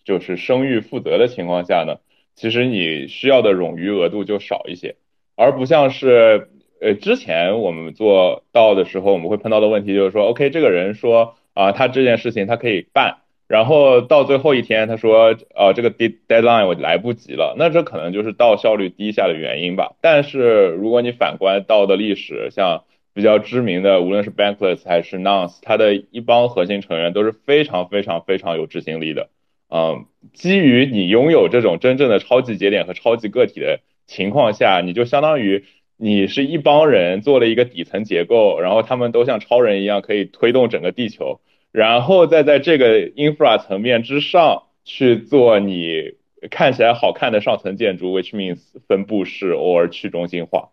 [0.03, 1.97] 就是声誉负责的情况下呢，
[2.35, 4.95] 其实你需要的冗余额度就少一些，
[5.35, 6.49] 而不像是
[6.81, 19.95] 呃之前我们做到的时候，我们会碰到的问题就是说，OK，这个人说啊，他这件事情他可以办，然后到最后一天他说，呃，这个 deadline 我来不及了，那这可能就是到效率低下的原因吧。
[20.01, 22.83] 但是如果你反观到的历史，像
[23.13, 29.29] 比较知名的，无论是 Bankless 还是 Nonce，它的一帮核心成员都是非常非常非常有执行力的。
[29.71, 35.63] 嗯，基于你拥有这种真正的超级节点和超级个体的情况下，你就相当于
[35.95, 41.39] 你是一帮人做了一个底层结构，然后他们都像超人一样可以推动整个地球，
[41.71, 46.15] 然后再在这个 infra 层面之上去做你
[46.49, 50.69] 看起来好看的上层建筑，which means 分布式 or 去中心化。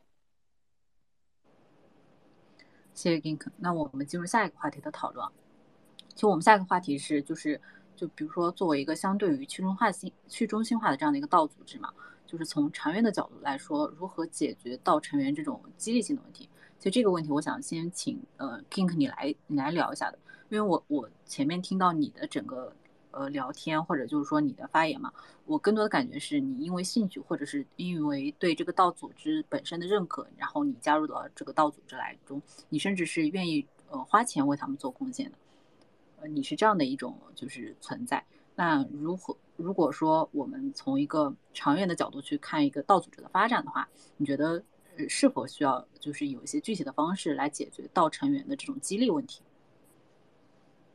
[2.95, 5.29] 谢谢 Gink，那我们进入下一个话题的讨论。
[6.15, 7.61] 其实我们下一个话题是就是。
[7.97, 11.93] 就比如说，作为一个相对于去中化性、去中心化的这样的一个道组织嘛，
[12.27, 16.49] 就是从长远的角度来说，如何解决道成员这种激励性的问题？
[16.79, 20.19] 其实这个问题，我想先请呃 Kink 你来你来聊一下的，
[20.51, 22.71] 因为我我前面听到你的整个
[23.13, 25.11] 呃聊天或者就是说你的发言嘛，
[25.47, 35.39] 我更多的感觉是你因为兴趣或者是因为对这个道组织本身的认可，然后你加入到这个道组织来中，你甚至是愿意呃花钱为他们做贡献的。
[36.35, 38.23] 你是这样的一种就是存在。
[38.55, 44.63] 那如何如果说我们从一个长远的角度去看一个道组织的发展的话，你觉得
[45.09, 49.43] 是否需要就是有一些具体的方式来解决道成员的这种激励问题？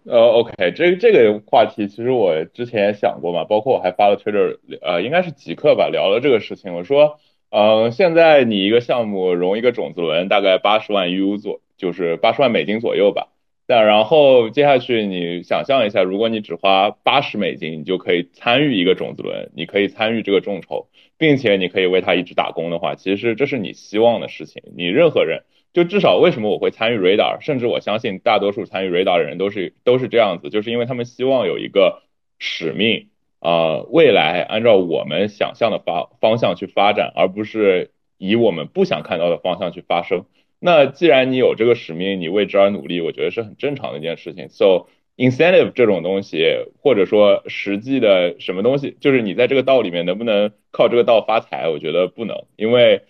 [0.04, 6.74] 呃，OK，这这个话题其实我之前也想过嘛，包括我还发了 Twitter，呃，应该是极客吧，聊了这个事情。
[6.74, 7.20] 我说，
[7.52, 13.28] 嗯，现在你一个项目融一个种子轮，大概八十万 U 左，就是八十万美金左右吧。
[13.72, 24.62] 但然后接下去你想象一下，如果你只花八十美金，你就可以参与一个种子轮，你可以参与这个众筹，并且你可以为他一直打工的话，其实这是你希望的事情。
[24.76, 32.02] 你任何人，就至少为什么我会参与 Radar，甚至我相信大多数参与 Radar 的人都是都是这样子，就是因为他们希望有一个
[32.40, 33.08] 使命
[33.40, 40.26] 啊，未来按照我们想象的发方向去发展，而不是以我们不想看到的方向去发生。
[40.64, 44.48] 那既然你有这个使命，你为之而努力，我觉得是很正常的一件事情。
[44.50, 44.86] So
[45.18, 46.46] incentive 这种东西，
[46.80, 53.02] 或者说实际的什么东西，就是你在这个道里面能不能靠这个道发财，我觉得不能，因为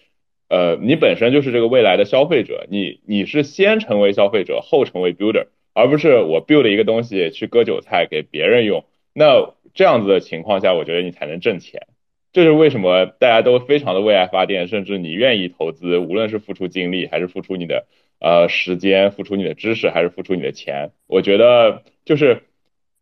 [0.47, 8.85] 呃，你本身就是这个未来的消费者，你你是先成为消费者，后成为 builder，而不是我 build 一个东西去割韭菜给别人用。
[9.13, 11.87] 那这样子的情况下，我觉得你才能挣钱。
[12.33, 17.87] 这是为什么大家都非常的为爱发电，甚至你愿意投资，无论是付出精力，还是付出你的
[18.19, 22.43] 呃时间，付出你的知识，还是付出你的钱，我觉得就是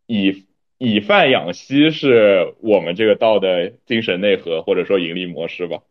[0.06, 0.46] 以
[0.78, 5.82] 以贩养吸是我们这个道的精神内核，或者说盈利模式吧。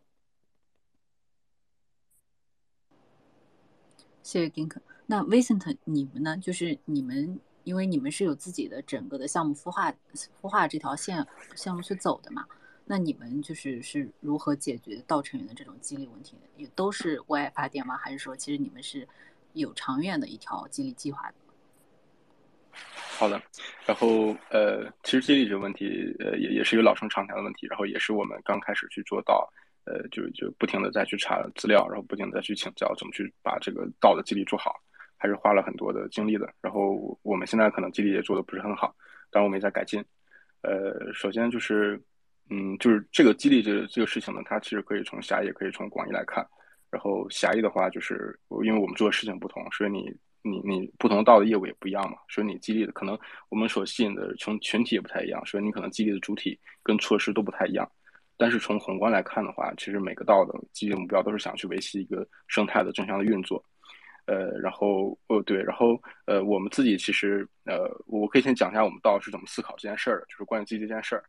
[4.22, 4.76] 谢谢 Gink。
[5.06, 6.36] 那 Vincent，你们呢？
[6.36, 9.92] 就是你们，因为你们是有自己的整个的项目孵化
[10.40, 11.26] 孵化这条线
[11.56, 12.44] 线路去走的嘛？
[12.92, 16.48] 那你们就是是如何解决道成员的这种激励问题的？
[16.56, 17.96] 也都是为爱发电吗？
[17.96, 19.06] 还是说其实你们是
[19.52, 21.34] 有长远的一条激励计划的？
[23.16, 23.40] 好的，
[23.86, 29.48] 然后呃，其实激励这个问题，呃，也也是一个老生常谈的问题，然后也是我们刚开始去做到，
[29.84, 34.74] 呃，就就不停的再去查资料，然后不停的再去请教怎么去把这个道的激励做好，
[35.16, 36.52] 还是花了很多的精力的。
[36.60, 38.92] 然后我们现在可能激励也做的不是很好，
[39.30, 40.04] 当然我们也在改进。
[40.62, 42.02] 呃，首先就是。
[42.50, 46.44] 嗯，就是这个激励这这个事情呢，它其实可以从狭义，可以从广义来看。
[46.90, 53.16] 然后狭义的话，就是因为我们做的事情不同，所以你你你不同道的业务也不一样嘛，所以你激励的可能
[53.48, 57.88] 我们所吸引的群群体也不太一样，所以你可能激励的主体跟措施都不太一样。
[58.36, 63.64] 但是从宏观来看的话，其实每个道的激励目标都是想去维系一个生态的正向的运作。
[64.26, 71.22] 呃，然后哦对，然后呃，我们自己其实呃，我可以先讲一下我们道是怎么思考这件事儿的，就是关于激励这件事儿。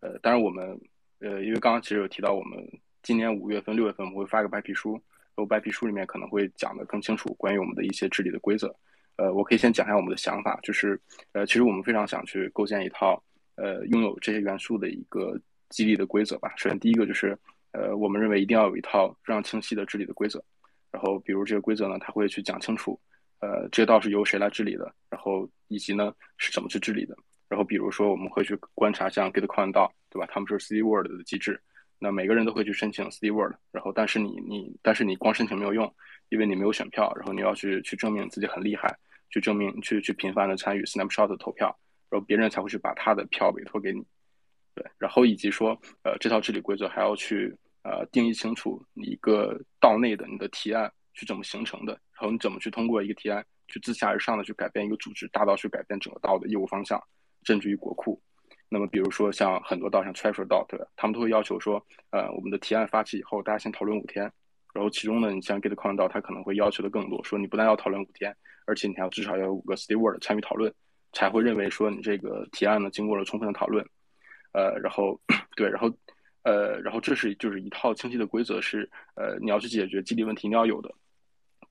[0.00, 0.78] 呃，当然我们，
[1.20, 2.64] 呃，因为刚刚其实有提到，我们
[3.02, 8.74] 今年五月份、六月份我们会发个白皮书，然后白皮书里面可能会讲的更清楚关于我们的一些治理的规则。
[9.16, 11.00] 呃，我可以先讲一下我们的想法，就是
[11.32, 13.20] 呃，其实我们非常想去构建一套
[13.56, 15.36] 呃拥有这些元素的一个
[15.70, 16.52] 激励的规则吧。
[16.56, 17.36] 首先第一个就是
[17.72, 20.42] 呃，我们认为一定要有一套非常清晰的治理的规则。
[20.90, 22.98] 然后比如这个规则呢，它会去讲清楚，
[23.40, 27.16] 呃，这道是由谁来治理的，然后以及呢是怎么去治理的。
[27.48, 30.26] 然后比如说我们会去观察像 GitCoin 道，对吧？
[30.30, 31.60] 他们是 Cityword 的机制。
[32.00, 35.92] 那每个人都会去申请 City Word，然后但是你你但是你光申请没有用，
[36.28, 38.96] 因为你没有选票，然后你要去去证明自己很厉害，
[39.30, 41.76] 去证明去去频繁的参与 Snapshot 的投票，
[42.08, 44.06] 然后别人才会去把他的票委托给你，
[44.76, 45.70] 对，然后以及说
[46.04, 57.02] 呃这套治理规则还要去呃定义清楚你一个道内的你的提案是怎么形成的，然后你怎么去通过一个提案去自下而上的去改变一个组织，大到去改变整个道的业务方向，
[57.44, 58.20] 甚至于国库。
[58.68, 60.86] 那么，比如说像很多道，像 Treasure 道，对吧？
[60.94, 64.30] 他们都会要求说，呃，我们的提案发起以后，大家先讨论五天。
[64.74, 68.36] 然后其中呢，你像 GitCoin 道，它可能会要求的更多，说你不但要讨论五天，
[68.66, 70.72] 而且你还要至少要有五个 Steward 参与讨论，
[71.14, 73.82] 才会认为说你这个提案呢经过了充分的讨论。
[74.52, 75.18] 呃，然后
[75.56, 75.90] 对，然后
[76.42, 80.94] 呃，然后这是就是一套清晰的规则，是呃你要去解决激励问题你要有的。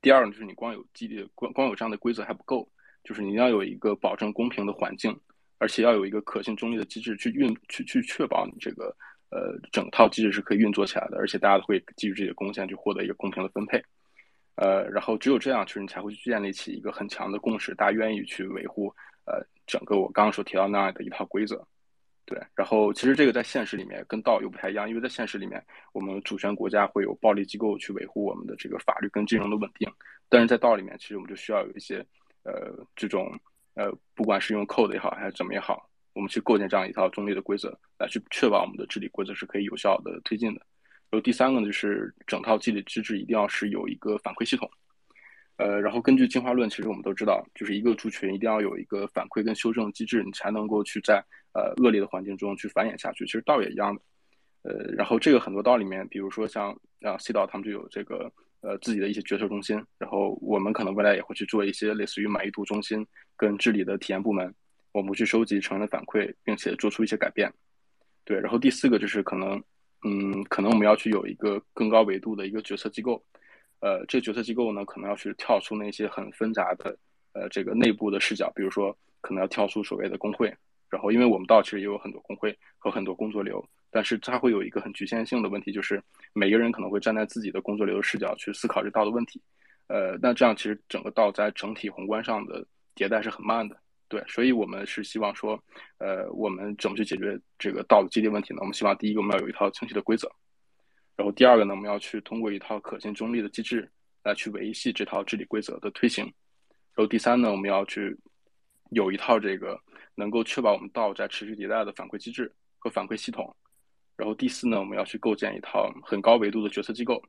[0.01, 2.68] 第二呢，就是你光有激励光光有这样的规则还不够，
[3.03, 5.15] 就是你要有一个保证公平的环境。
[5.60, 8.95] 而且要有一个可信中立的机制去运去去确保你这个
[9.32, 13.84] 呃整套机制是可以运作起来的，而且大家都会基于这些贡献去获得一个公平的分配，
[14.55, 18.93] 呃，然后只有这样，其实你才会去建立起一个很强的共识，大家愿意去维护
[19.26, 21.66] 呃整个我刚刚所提到那样的一套规则，
[22.26, 22.39] 对。
[22.53, 29.91] 然后其实这个在现实里面跟道又不太一样，因为在现实里面，我们主权国家会有暴力机构去维护我们的这个法律跟金融的稳定，
[30.30, 32.05] 但是在道里面，其实我们就需要有一些
[32.43, 33.38] 呃这种。
[33.78, 37.69] 呃，不管是用 code 也好，还是怎么也好，我们去构建这样一套中立的规则，
[37.99, 40.61] 来去确保我们的治理规则是可以有效的推进的。
[41.11, 44.67] 然后第三个呢，就是整套治理机制一定要是有一个反馈系统。
[45.57, 51.23] 呃，然后根据进化论，其实我们都知道，就是一个族群一定要有一个反馈跟修正机制，你才能够去在
[51.53, 53.25] 呃恶劣的环境中去繁衍下去。
[53.25, 54.01] 其实道也一样的。
[54.63, 56.71] 呃，然后这个很多道里面，比如说像
[57.01, 58.34] 啊 C 道，他们就有这个。
[58.68, 63.07] 呃，自己的一些决策中心，然后我们可能未来也会去做一些类似于满意度中心
[63.38, 64.53] 跟治理的体验部门，
[64.91, 67.49] 我们去收集成人的反馈，并且做出一些改变。
[68.26, 69.63] 对，然后第四个就是可能，
[70.03, 73.24] 嗯，可能我们要去有一个更高维度的一个决策机构，
[73.80, 76.97] 呃，这个决策机构呢，可能要去跳出那些很纷杂的，
[77.32, 80.53] 呃，这个内部的视角，比如说可能要跳出所谓的工会，
[80.89, 83.65] 然后因为我们道其实也有很多工会和很多工作流。
[83.90, 86.02] 但是它会有一个很局限性的问题，就是
[86.34, 89.42] 每个人可能会站在自己的工作流的视角去思考这道的问题，
[89.88, 92.66] 呃，那这样其实整个道在整体宏观上的
[92.96, 93.78] 迭代是很慢的，
[94.10, 95.62] 对，所以我们是希望说，
[96.00, 98.60] 呃，我们怎么去解决这个道的激励问题呢？
[98.62, 100.30] 我们希望第一个我们要有一套清晰的规则，
[101.16, 103.90] 然后第二个呢，我们要去通过一套可信中立的机制
[104.24, 106.26] 来去维系这套治理规则的推行，
[106.94, 108.18] 然后第三呢，我们要去
[108.92, 109.80] 有一套这个
[110.16, 113.56] 能够确保我们道在持续迭代的反馈机制和反馈系统。
[114.18, 117.24] 然后第四呢，我们要去构建一套很高维度的决策机构。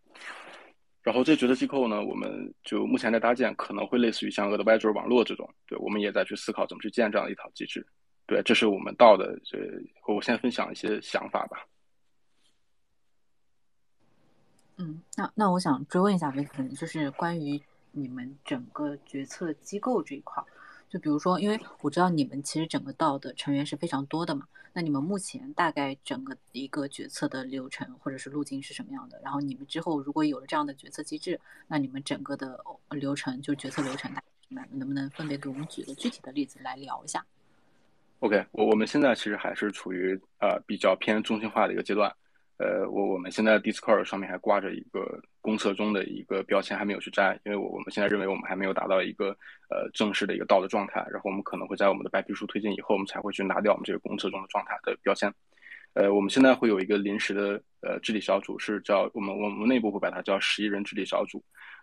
[1.03, 5.49] 然后这决策机构呢，我们就目前在搭建，可能会类似于像 Advisor 网络这种。
[5.67, 7.87] 对，我们也在去思考怎么去建这样一套机制。
[8.27, 9.39] 对，这是我们到的。
[9.45, 9.59] 这
[10.07, 11.67] 我先分享一些想法吧。
[14.79, 17.61] 嗯，那那我想追问一下维克，就是关于
[17.93, 20.43] 你们整个决策机构这一块。
[20.89, 29.21] 就比如说，因为我知道你们其实整个道的成员是非常多的嘛，那你们目前大概整个一个决策的流程或者是路径是什么样的？
[29.23, 32.59] 然后你们之后如果有了这样的决策机制，那你们整个的
[32.91, 34.11] 流程就决策流程，
[34.49, 37.25] 那能不能分别给我们举个具体的例子来聊一下
[38.21, 42.11] ？OK，我我们现在其实还是处于呃比较偏中心化的一个阶段。
[42.59, 49.29] 呃，我我们现在 Discord 上面还挂着一个公测中的一个标签，还没有去摘，因为我我们现在认为我们还没有达到一个
[49.71, 55.33] 呃正式的一个道的状态，然后我们可能会在我们的白皮书推进以后，我们才会去拿掉我们这个公测中的状态的标签。
[55.95, 61.41] 呃，我们现在会有一个临时的呃治理小组，是叫我们我们内部会把它叫十一人治理小组。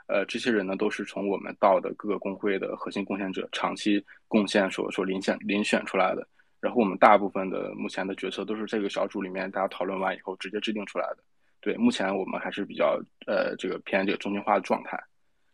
[0.08, 6.28] 呃，这些人呢都是从我们道的各个工会的核心贡献者长期贡献所所遴选遴选出来的。
[6.66, 11.18] 然后我们大部分的目前的决策都是这个小组里面大家讨论完以后直接制定出来的。
[11.62, 15.00] 对，目前我们还是比较呃这个偏这个中心化的状态。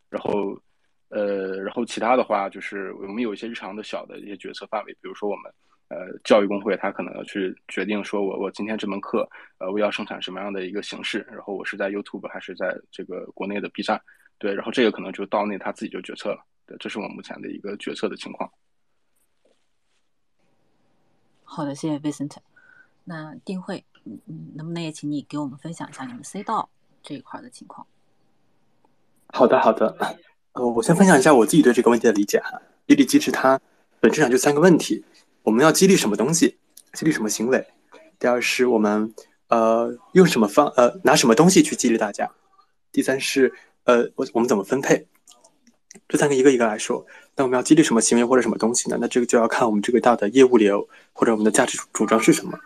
[0.09, 0.57] 然后
[1.09, 5.51] 呃，然后其他的话就是我们有一些日常的小的一些决策范围，比如说我们
[5.89, 14.01] 呃教育工会，他可能要去决定说我我今天这门课呃我要生产什么样的一个形式，然后我是在 YouTube 还是在这个国内的 B 站，
[14.38, 16.41] 对，然后这个可能就到内他自己就决策了。
[16.66, 18.49] 对，这是我目前的一个决策的情况。
[21.54, 22.38] 好的，谢谢 Vincent。
[23.04, 26.70] 那定慧，嗯，能不能也请你给我们分享一下你们 C 道
[27.04, 27.86] 这一块的情况？
[29.34, 29.93] 好的，好的。
[30.54, 32.62] 呃，我先分享一下我自己对这个问题的理解哈。
[32.88, 33.60] 激励机制它
[33.99, 35.04] 本质上就三个问题：
[35.43, 36.58] 我们要激励什么东西，
[36.93, 37.60] 激励什么行为；
[38.18, 39.14] 第二是我们
[39.49, 42.28] 呃用什么方呃拿什么东西去激励大家；
[42.93, 45.06] 第三是呃我我们怎么分配。
[46.12, 47.05] 这三个一个一个来说，
[47.38, 48.97] 那我们要激励什么行为或者什么东西呢？
[48.99, 52.59] 那这个就要看我们这个道的业务流或者我们的价值主张是什么。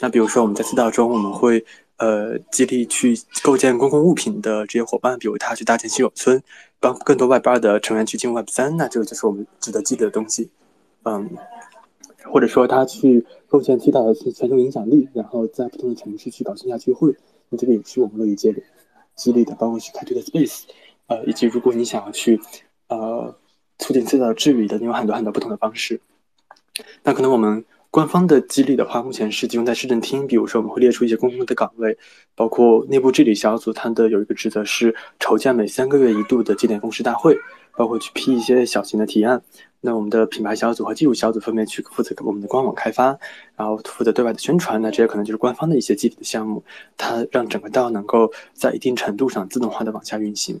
[0.00, 1.64] 那比如说我们在四道中，我们会
[1.98, 6.42] 呃激励去构建公共物品的这些伙伴，比如他去搭建新手村，
[6.80, 10.50] 帮更多 Web 二的成员去进入 Web 三，那这个就是我们值得激励的东西。
[11.04, 11.30] 嗯，
[12.24, 17.14] 或者说他去构建 C 道的全球影响力，然后在不同的城市去搞线下聚会，
[17.48, 18.52] 那这个也是我们乐于接
[19.14, 20.62] 激励的，包括去开拓的 Space，
[21.06, 22.40] 呃，以及如果你想要去。
[22.88, 23.34] 呃，
[23.78, 26.00] 促进自道治理的，你有很多很多不同的方式。
[27.02, 30.26] 那可能我们官方的激励的话，目前是集中在市政厅。
[30.26, 31.96] 比如说，我们会列出一些公共的岗位，
[32.34, 37.36] 包括内部治理小组，它的有一个职责是筹建每三个月一度的节点共识大会，
[37.76, 39.42] 包括去批一些小型的提案。
[39.80, 43.18] 那我们的品牌小组和技术小组分别去负责我们的官网开发，
[43.56, 44.80] 然后负责对外的宣传。
[44.80, 46.62] 那这些可能就是官方的一些具体的项目，
[46.96, 50.60] 它让整个道能够在一定程度上自动化的往下运行。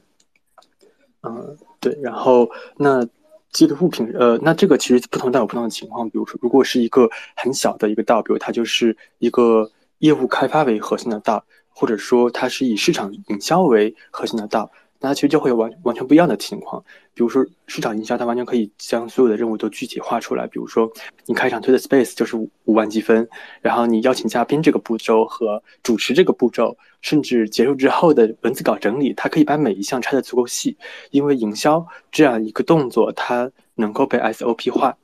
[1.22, 1.56] 嗯。
[1.80, 3.06] 对，然后那
[3.52, 6.08] 寄的物品，呃，那这个其实不同道有不同的情况。
[6.10, 14.70] 比如说，如果是一个很小的一个道，比如它就是一个业务开发为核心的道，或者说它是以市场营销为核心的道。
[15.00, 16.82] 那它其实就会有完完全不一样的情况，
[17.14, 20.44] 比如说市场营销，它完全可以将所有的任务都具体化出来。
[20.48, 20.90] 比如说
[21.26, 23.28] 你开场推的 space 就是五五万积分，
[23.60, 30.76] 然后你邀请嘉宾这个步骤和主持这个步骤，甚至结束之后的文字稿整理，它可以把每一项拆得足够细。
[31.12, 34.96] 因为营销这样一个动作，它能够被 SOP 化。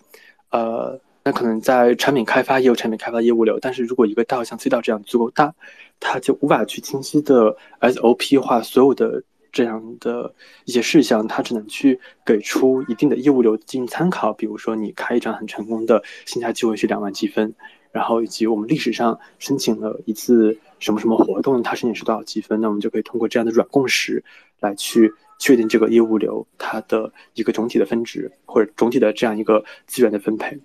[0.51, 5.55] 呃，那可能在产品开发也有产品开发业务流，但是如果一个道像 C 道这样足够大，
[6.01, 9.23] 它就无法去清晰的 SOP 化所有的。
[9.55, 10.35] 这样的
[10.65, 14.33] 一些事项，它只能去给出一定的业务流进行参考。
[14.33, 17.55] 比如说，你开一场很成功的线下聚会是两万积分，
[17.93, 24.25] 然后以及我们历史上申请了一次什么什么活动，它申请是多少积分，那我们就可以通过这样的软共识
[24.59, 30.59] 来去确定这个业务流它的一个总体的分值或者总体的这样一个资源的分配。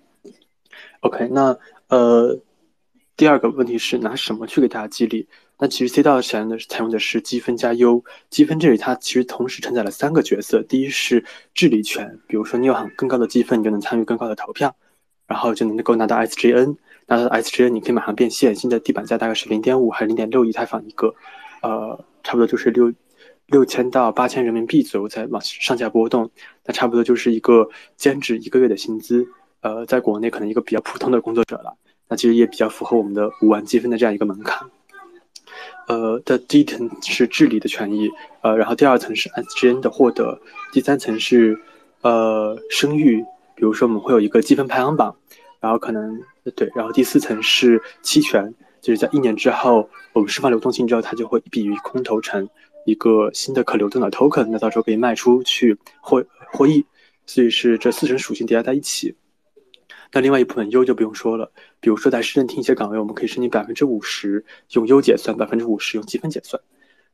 [1.02, 2.40] OK，那呃，
[3.16, 5.28] 第二个问题是拿什么去给大家激励？
[5.60, 14.74] 那其实 C 道采用的采用的是积分加 U，积分这里它其实同时承载了三个角色，第一是治理权，比如说你有很更高的积分，你就能参与更高的投票，
[15.26, 21.14] 然后就能够拿到 SGN，拿到 SGN 你可以马上变现，现在地板价大概是零点五还是零点六以太坊一个，
[21.60, 22.90] 呃，差不多就是六
[23.48, 26.30] 六千到八千人民币左右在往上下波动，
[26.64, 29.26] 那差不多就是一个兼职一个月的薪资，
[29.60, 31.76] 呃，在国内可能一个比较普通的工作者了，
[32.08, 34.66] 那其实也比较符合我们的五万积分的这样一个门槛。
[35.90, 38.08] 呃，的第一层是治理的权益，
[38.42, 40.40] 呃，然后第二层是 SGN 的获得，
[40.72, 41.60] 第三层是
[42.02, 43.20] 呃声誉，
[43.56, 45.16] 比如说我们会有一个积分排行榜，
[45.58, 46.16] 然后可能
[46.54, 52.48] 对，然后第四层是期权，就是在一年之后我们释放流动性之后，它就会一笔空投成
[52.86, 56.86] 一个新的可流动的 token，那到时候可以卖出去获获益，
[57.26, 59.16] 所以是这四层属性叠加在一起。
[60.12, 66.60] 那另外一部分优就不用说了，比如说在市政厅一些岗位，我们可以申请百分之五十用优结算，百分之五十用积分结算。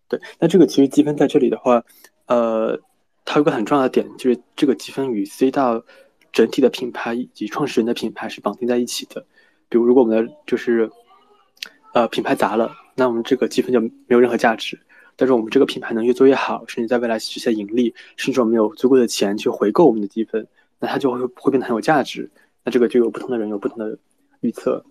[0.08, 1.82] 对，那这个其实积分在这里的话，
[2.26, 2.80] 呃，
[3.24, 5.84] 它有个很重要的点，就是这个积分与 C 道
[6.32, 9.24] 整体的品牌以及创始人的品牌是绑定在一起的。
[9.68, 10.90] 比如如果我们的就是
[11.92, 14.78] 呃品牌砸了，那我们这个积分就没有任何价值。
[15.18, 20.46] 但是我们这个品牌能越做越好，甚至在未来实现盈利，甚至我们有足够的钱去回购我们的积分，
[20.78, 22.30] 那它就会会变得很有价值。
[22.66, 23.96] 那这个就有不同的人有不同的
[24.40, 24.84] 预测。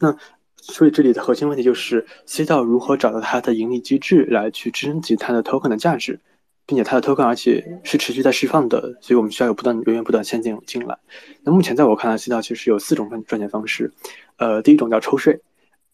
[0.00, 0.14] 那
[0.56, 6.18] 所以这里的核心问题就是 C 道如何找到它的盈利机制来去支撑它的 token 的价值，
[6.66, 10.98] 并且它的 token 而且是持续在释放的，所以我们需要有不断源源不断现金流进来。
[11.44, 13.92] 那目前在我看来，C 道其实有四种赚赚钱方式。
[14.36, 15.40] 呃，第一种叫抽税。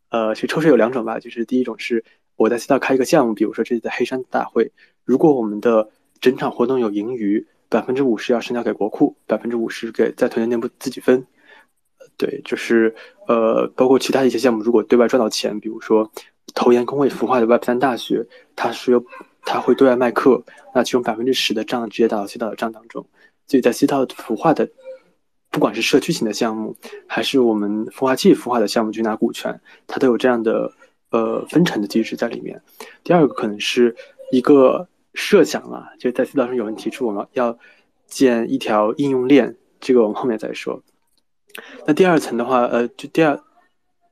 [0.09, 2.03] 呃，其实抽税有两种吧，就是第一种是
[2.37, 4.73] 我在 C 道开一个项目，比如说这次的黑山大会，
[5.05, 7.47] 如果我们的整场活动有盈余。
[7.71, 11.25] 百分之五十要上交给国库，百分之五十给在团队内部自己分。
[12.17, 12.95] 对，就是
[13.29, 16.11] 呃，包括其他一些项目，如果对外赚到钱，比如说
[16.53, 19.03] 投研工位孵化的 Web 三大学，它是有
[19.43, 20.43] 它会对外卖课，
[20.75, 23.07] 那其中百分之十的账直接打到 C 道的账当中。
[23.47, 24.69] 所以在 C 道孵化的，
[25.51, 30.71] 不管是社区型的项目，还是我们孵化器孵化的项目去拿股权，它都有这样的
[31.11, 32.61] 呃分成的机制在里面。
[33.05, 33.95] 第二个可能是
[34.33, 34.87] 一个。
[35.15, 37.59] 设想了，就在 C 道上有人提出我们要
[38.07, 40.83] 建一条应用链，这个我们后面再说。
[41.87, 43.43] 那第二层的话，呃，就第二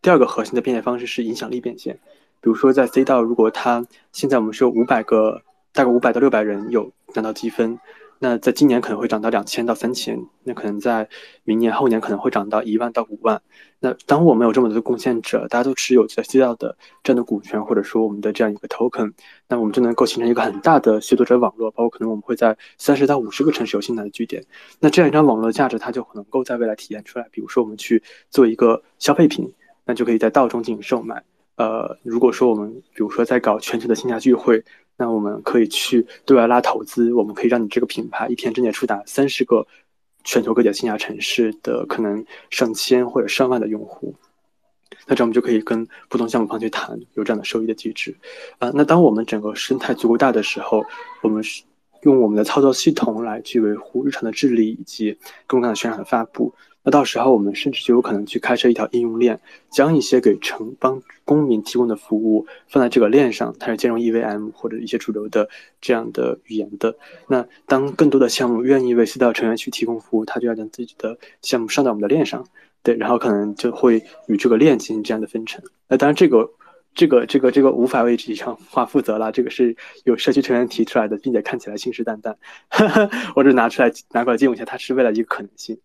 [0.03, 1.99] 第二个核心的变现方式是影响力变现。
[2.41, 5.43] 比如说在 C 道，如果它现在我们是有五百个，
[5.73, 7.79] 大概五百到六百人有拿到积分，
[8.21, 11.09] 那在今年可能会涨到两千到三千，那可能在
[11.45, 13.41] 明年后年可能会涨到一万到五万。
[13.81, 19.13] 那当我们有这么多的贡献者，大家都持有在 C 道的这样的股权，或者说我们的这样一个 token，
[19.47, 24.45] 那我们就能够形成一个很大的协作者网络，包括可能我们会在三十到五十个城市有新的据点。
[24.81, 27.29] 那这样一张网络价值，它就能够在未来体现出来。
[27.31, 29.55] 比如说我们去做一个消费品，
[29.85, 31.23] 那就可以在道中进行售卖。
[31.59, 34.65] 呃，如果说我们比如说在搞全球的线下聚会。
[35.01, 39.65] 那我们可以去对外拉投资，我们可以让你这个品牌一天之内触达三十个
[40.25, 44.13] 全球各地的线下城市的可能上千或者上万的用户，
[45.07, 48.13] 那这样我们就可以跟不同项目方去谈有这样的收益的机制。
[48.59, 50.85] 啊，那当我们整个生态足够大的时候，
[51.23, 51.63] 我们是
[52.03, 55.13] 用我们的操作系统来去维护日常的治理以及
[55.47, 56.53] 各种各样的宣传和发布。
[56.85, 59.39] 那到时候我们甚至就有可能去开设一条应用链，
[59.71, 65.49] 将一些给城邦公民提供的服务放在这个链上，它是兼容 EVM 或者一些主流的
[65.81, 66.97] 这样的语言的。
[67.27, 72.47] 那当更多的项目愿意为 C 道成员去提供服务，他就要将自己的项目上到我们的链上，
[72.83, 75.63] 对，然后可能就会与这个链进行这样的分成。
[75.89, 76.49] 那当然，这个、
[76.95, 82.35] 这个、这个、这个无法为这项话负责了，这个是有社区成员提出来的，并且看起来信誓旦旦，
[83.37, 85.79] 我只拿出来拿过来借用一下，它是为了一个可能性。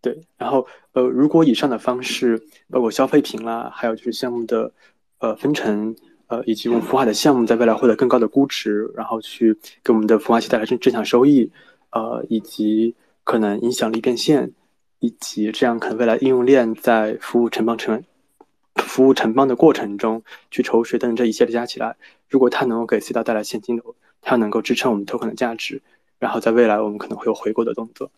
[0.00, 2.40] 对，然后呃，如果以上的方式，
[2.70, 4.72] 包括消费品啦，还有就是项目的
[5.18, 5.94] 呃分成，
[6.28, 11.50] 呃，以及我们孵化的项目在未来获得更高的估值，然后去给我们的孵化器带来正正向收益，
[11.90, 12.94] 呃，以及
[13.24, 14.52] 可能影响力变现，
[15.00, 18.02] 以及这样可能未来应用链在服务城邦成
[18.76, 20.22] 服务城邦的过程中
[20.52, 21.96] 去抽税等等这一切的加起来，
[22.28, 25.82] 如果它能够给 C 道带来现金流，它能够支撑我们 token 的价值，
[26.20, 28.12] 然后在未来我们可能会有回购的动作。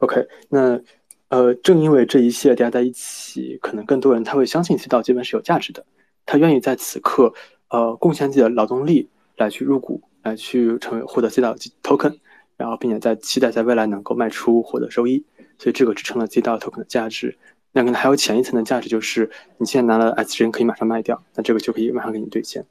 [0.00, 0.80] OK，那
[1.28, 5.84] 呃，正因为这一切加在一起，可能更多人他会相信 C 道基本是有价值的，
[6.26, 7.32] 他愿意在此刻
[7.68, 12.18] 呃贡献自己的劳动力来去入股，来去成为获得 C 道 token，
[12.56, 15.24] 然后并且在期待在未来能够卖出获得收益，
[15.56, 17.38] 所以这个支撑了 C 道 token 的价值。
[17.72, 22.66] 那可能还有前一层的价值，就是你现在拿了 S 人可以马上卖掉，那这个就可以马上给你兑现。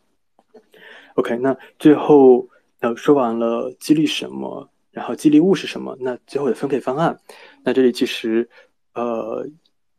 [1.13, 2.49] OK，那最后
[2.81, 4.69] 呃说完了激励什么？
[4.99, 5.97] 然后激励物是什么？
[6.01, 7.17] 那最后的分配方案，
[7.63, 8.49] 那这里其实，
[8.93, 9.47] 呃，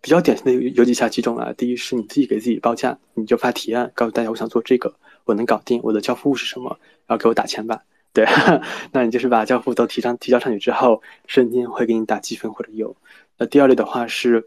[0.02, 1.54] 比较典型的有有几下几种啊。
[1.54, 4.94] 第一是你自己给自己报价，你就发提案，告诉大家我想做这个，
[5.24, 7.82] 我能搞定，我的交付物是什么，然后给我打钱吧。
[8.12, 8.26] 对，
[8.92, 12.94] 那你就是把交付都提上提交上去之后，瞬间会给你打积分或者有。
[13.38, 14.44] 那第二类的话是，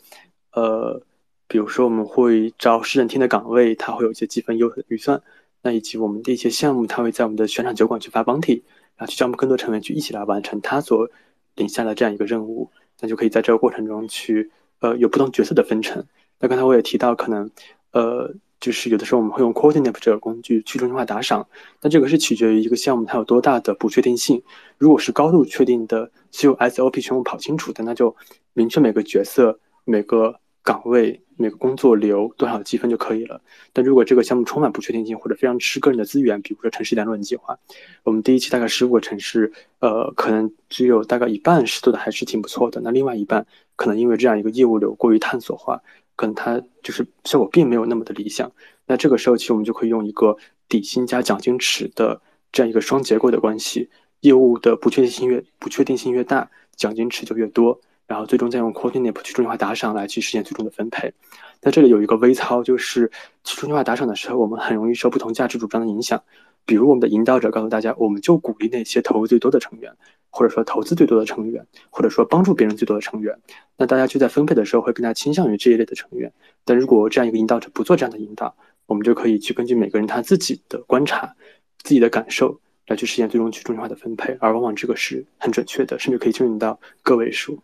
[0.51, 1.01] 呃，
[1.47, 5.19] 比如说我们会招市政厅的岗位，它会有一些积分优预算，
[5.63, 8.61] 那以及我们的一些项目，它会在我们的选场酒馆去发 bounty。
[8.95, 11.09] 然后去招募更多成员去一起来完成他所
[11.55, 12.69] 领下的这样一个任务，
[12.99, 16.05] 那就可以在这个过程中去呃有不同角色的分成。
[16.39, 17.49] 那刚才我也提到，可能
[17.91, 21.47] 呃就是有的时候我们会用 Coordinape 这个工具去中心化打赏，
[21.81, 24.41] 那这个是取决于一个项目它有多大的不确定性。
[24.77, 28.15] 如果是高度确定的，所有 SOP 全部跑清楚的，那就
[28.53, 30.39] 明确每个角色每个。
[30.63, 33.41] 岗位每个工作留多少积分就可以了。
[33.73, 37.57] 但如果这个项目充满不确定性或者非常吃个人的资源，比如说城市联络人计划，
[38.03, 42.79] 我们第一期大概十五个城市，呃，可能只有大概一半是做的还是挺不错的。
[42.81, 43.45] 那另外一半
[43.75, 45.81] 可能因为这样一个业务流过于探索化，
[46.15, 48.51] 可能它就是效果并没有那么的理想。
[48.85, 50.37] 那这个时候其实我们就可以用一个
[50.69, 53.89] 底薪加奖金池的这样一个双结构的关系，
[54.21, 57.81] 业务的不确定性越不确定性越大，奖金池就越多。
[58.13, 61.11] 然后最终再用 Coordinape 去中心化打赏来去实现最终的分配。
[61.59, 63.11] 在这里有一个微操，就是
[63.43, 66.21] 去中心化打赏的时候，我们很容易受不同价值主张的影响。
[66.63, 69.91] 比如我们的引导者告诉大家，我们就鼓励那些投入最多的成员，
[70.29, 73.35] 或者说投资最多的成员，或者说帮助别人最多的成员。
[73.77, 76.31] 那大家就在分配的时候会更加倾向于这一类的成员。
[76.63, 78.55] 但如果这样一个引导者不做这样的引导，
[78.85, 81.33] 我们就可以去根据每个人他自己的观察、
[81.81, 87.57] 自己的感受来去实现最终去中心化的分配，而往往这个是很准确的，甚至可以进入到个位数。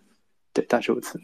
[0.60, 1.18] 对，大致如此。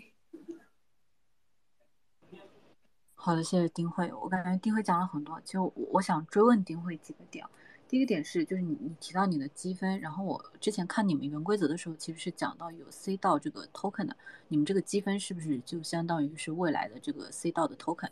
[3.15, 4.09] 好的，谢谢丁慧。
[4.21, 7.45] 我感觉丁慧讲了很多，就我想追问丁慧几个点。
[7.89, 14.15] 第一个点是，就是你你提到你的积分，然后我之前看你们原规则的时候，其实是讲到有 C 到这个 token 的，
[14.47, 18.09] 你们这个积分是不是就相当于是未来的这个 C 到的 token？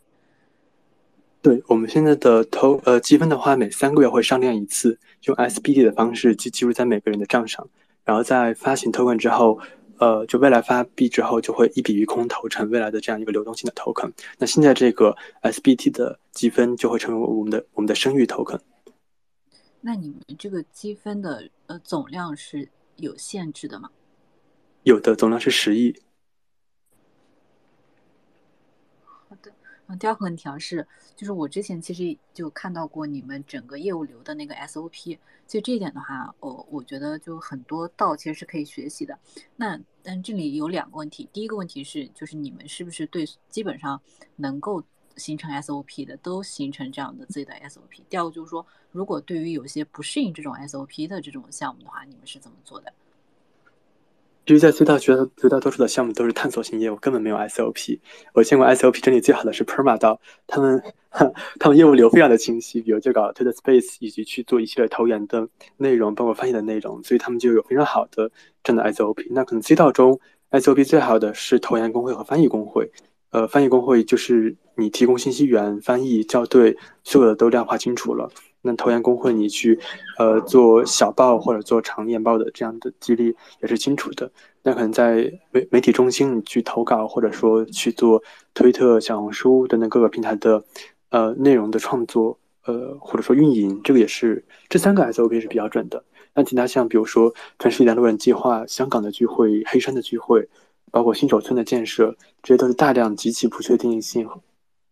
[1.42, 7.70] 对我们现在的投呃积分的话，每三个月会上链一次，用 SBD 的方式记记录在每个人的账上，
[8.04, 9.62] 然后在发行 token 之后。
[10.04, 14.12] 呃，就未来发币之后，就会一笔一空投成未来的这样一个流动性的 token。
[14.38, 18.60] 那现在这个 SBT 的积分就会成为我们的我们的声誉 token。
[19.80, 23.90] 那你们这个积分的呃总量是有限制的吗？
[24.84, 25.98] 有的，总量是十亿。
[29.06, 29.50] 好的，
[29.88, 30.86] 嗯，第二个问题啊是，
[31.16, 39.18] 就是我之前其实就看到过你们整个业务流的那个 SOP，就这一点的话，我我觉得就很多道其实是可以学习的。
[39.56, 44.00] 那但这里有两个问题，第一个问题是，就是你们是不是对基本上
[44.36, 44.84] 能够
[45.16, 48.02] 形成 SOP 的都形成这样的自己的 SOP？
[48.10, 52.92] 第二个就是说，如果对于有些不适应这种 SOP 的这种项目的话，你们是怎么做的？
[54.46, 58.00] 其实，在最大绝绝大多数的项目都是探索型业务，根本没有 SOP。
[58.34, 60.84] 我见过 SOP 整理最好的是 Perma 道，他们
[61.60, 65.48] 他们业务流非常的清晰，比如就搞 Twitter Space，以及去做一系列投研的
[65.78, 68.32] 内容，包括翻译的内容，所以他们就有非常好的
[68.64, 69.28] 这样的 SOP。
[69.30, 70.20] 那可能 C 道中
[70.52, 72.92] SOP 最好的是投研工会和翻译工会。
[73.30, 78.30] 呃，翻译工会就是你提供信息源、翻译、校对，所有的都量化清楚了。
[78.62, 79.78] 那投研工会，你去，
[80.20, 84.32] 呃，做小报或者做长年报的这样的激励也是清楚的。
[84.62, 88.22] 那可能在媒媒体中心，你去投稿或者说去做
[88.54, 90.64] 推特、小红书等等各个平台的，
[91.14, 92.36] 呃，内容的创作，
[92.66, 96.04] 呃，或者说运营，这个也是这三个 SOP 是比较准的。
[96.34, 100.50] 那其他像比如说城市一带路人计划、香港的聚会、黑山的聚会，
[100.90, 104.28] 包括新手村的建设，这些都是大量极其不确定性。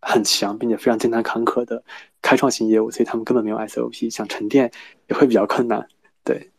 [0.03, 1.84] 很强，并且非常艰难坎坷的
[2.22, 4.72] 开创性业务，所以他们根本没有 SOP，想沉淀
[5.07, 5.88] 也会比较困难。
[6.24, 6.51] 对，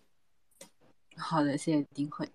[1.16, 2.28] 好的，谢谢丁慧。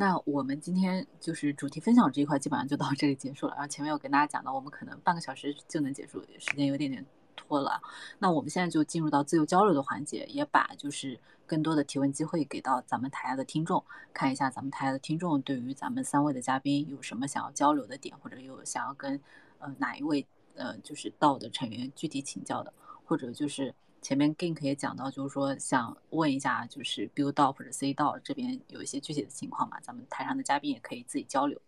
[0.00, 3.54] 那我们今天就是主题分享这一块，基本上就到这里结束了。
[3.54, 7.80] 然后前面有跟大家讲到，我们可能半个小时就能结束，时间有点点拖了。
[8.20, 19.20] 那我们现在就进入到自由交流的环节，也把就是更多的提问机会给到咱们台下的听众，看一下咱们台下的听众对于咱们三位的嘉宾有什么想要交流的点，或者有想要跟
[19.58, 20.24] 呃哪一位。
[20.54, 22.72] 呃，就是道的成员具体请教的，
[23.04, 31.60] 或者就是前面 Gink 也讲到，就是说想问一下，就是 Build 道或者 C 道这边有一些具体的情况嘛，咱们台上的嘉宾也可以自己交流。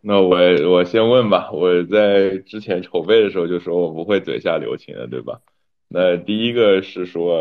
[0.00, 0.36] 那我
[0.70, 5.40] 我先问吧，我在之前筹备的时候就说我不会嘴下留情的，对吧？
[5.88, 7.38] 那第一个是说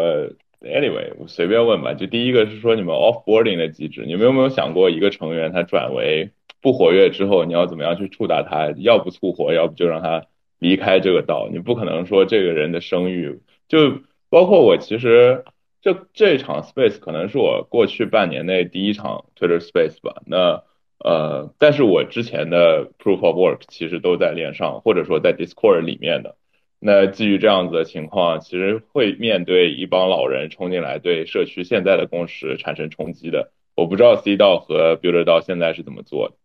[0.62, 6.32] ，Anyway，我随便问吧，就第一个是说你们 Offboarding 的机制，你们有没有想过一个成员他转为？
[6.62, 8.72] 不活跃之后，你要怎么样去触达他？
[8.78, 10.28] 要不促活，要不就让他
[10.62, 11.50] 离开这个道。
[11.52, 14.00] 你不可能说这个人的声誉，就
[14.30, 15.44] 包括我，其实
[15.82, 20.22] 这这场 Space 可能是我过去半年内第一场 Twitter Space 吧。
[20.26, 20.64] 那
[21.04, 26.38] 呃，但是我之前的 Proof of Work 其实都在链上，或者说在 Discord 里面的。
[26.80, 33.52] 那基于这样子的情况，其实会面对一帮老人冲进来，对社区现在的共识产生冲击的。
[33.76, 36.36] 我不知道 C 道和 Builder 道现在是怎么做的。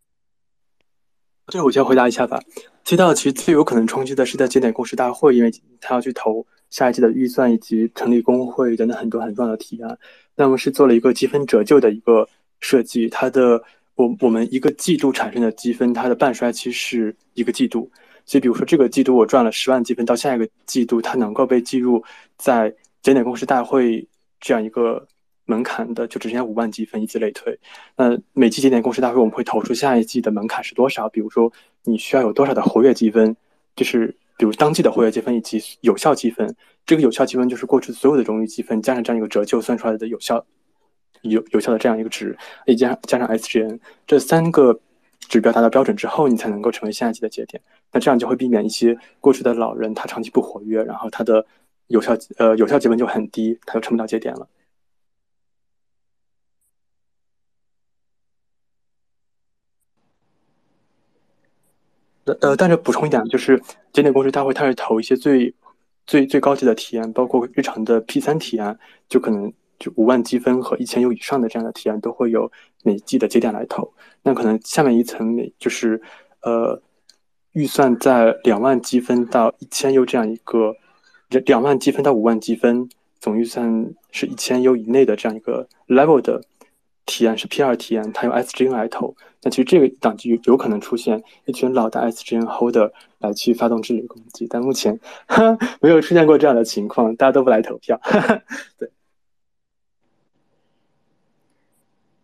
[1.49, 2.41] 这个我先回答一下吧。
[2.85, 9.97] 提到其实最有可能冲击的是在节点共识大会，因为他要去投下一季的预算以及成立工会等等很多很重要的提案。
[10.35, 12.29] 那么是做了一个积分折旧的一个
[12.61, 13.63] 设计，它的
[13.95, 17.91] 我我们一个季度产生的积分，它的半衰期是一个季度。
[18.25, 22.03] 所以比如说这个季度我赚了十万积分，到下一个季度它能够被计入
[22.37, 22.69] 在
[23.03, 24.07] 节点共识大会
[24.41, 25.07] 这样一个。
[25.47, 27.59] 门槛的就只剩下五万积分，以此类推。
[27.97, 31.09] 那每季节点共识大会，我们会投出下一季的门槛是多少？
[31.09, 31.51] 比如说
[31.85, 33.35] 你需要有多少的活跃积分，
[33.75, 36.55] 就是比如当季的活跃积分以及有效积分。
[36.85, 40.45] 这个有效积分就是过去所有的荣誉积分加上这样一个折旧算出来的有效
[41.23, 42.37] 有有效的这样一个值，
[42.67, 44.79] 以及加上加上 SGN 这三个
[45.19, 47.61] 指标达到标准之后，你才能够成为下一季的节点。
[47.93, 51.45] 那这样就会避免一些过去的老人他长期不活跃，然后他的
[51.89, 54.47] 有效呃有效积分就很低，他就成不了节点了。
[62.41, 63.57] 呃，但是补充一点，就是
[63.93, 65.55] 节点共识大会，它是投一些最
[66.07, 68.77] 最最高级的体验，包括日常的 P 三体验，
[69.09, 72.51] 就可能就五万积分和一千 U 以上的这样的体验，都会有
[72.83, 73.93] 每季的节点来投。
[74.23, 76.01] 那可能下面一层，就是
[76.43, 76.83] 呃，
[77.53, 80.75] 预算在两万积分到一千 U 这样一个，
[81.45, 82.89] 两万积分到五万积分，
[83.21, 86.43] 总预算是一千 U 以内的这样一个 level 的。
[87.07, 89.17] 体验是 P 二体验，它用 SGN 来投。
[89.43, 97.99] 那其实这个档就有可能出现一群老的 SGN holder 来去发动治理攻击，但目前哈没有出现过这样的情况，大家都不来投票。
[98.77, 98.91] 对。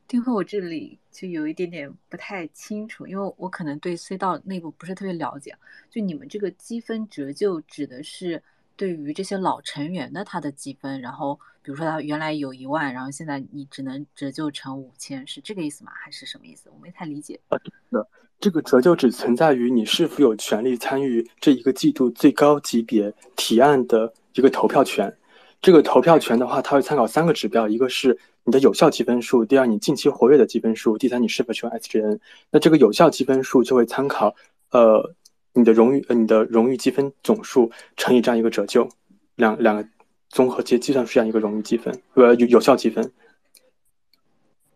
[0.07, 5.57] 丁辉，我这里就有一点点不太清楚，因为我可能对隧道内部不是特别了解。
[5.91, 8.43] 就你们这个积分折旧指的是？
[8.75, 15.93] 对于这些老成员的他的积分，然后比如说他原来有一万，然后现在你只能折旧成五千，是这个意思吗？
[15.95, 16.69] 还是什么意思？
[16.71, 17.39] 我没太理解。
[17.49, 17.59] 啊，
[17.91, 18.07] 的，
[18.41, 25.15] 这个折旧只存在于你是否有权利参与这一个季度最高级别提案的一个投票权。
[25.61, 32.19] 这个投票权的话，它会参考三个指标，一个是你的有效积分数，第二你近期活跃的积分数，第三你是否持有 SGN。
[32.51, 34.35] 那这个有效积分数就会参考
[34.73, 35.15] 呃
[35.53, 38.89] 你的荣誉呃你的荣誉积分总数乘以这样一个折旧，
[39.37, 39.87] 两两个
[40.33, 43.13] 综合计计算出这样一个荣誉积分呃有有效积分。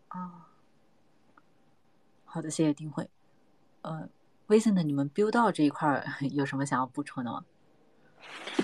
[0.07, 0.47] 啊，
[2.23, 3.09] 好的，谢谢丁慧。
[3.81, 4.07] 呃，
[4.47, 7.43] 微信的你们 build 到这一块 有什么想要补充的吗？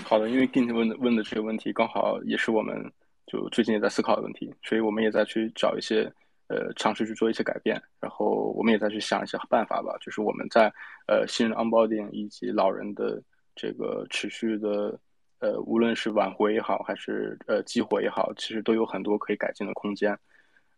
[0.04, 2.92] 好的，因为 Gint 问的问的这个问题，刚好也是我们
[3.26, 6.04] 就最近也在思考的问题，所以我们也在去找一些
[6.46, 10.72] 呃尝试去做一些改变，然后我们也在去想一些办法吧，就是我们在
[11.08, 13.20] 呃新人 onboarding 以及老人的
[13.56, 14.96] 这个持续的
[15.40, 20.18] 呃无论是挽回也好，还是呃激活也好，其实都有很多可以改进的空间，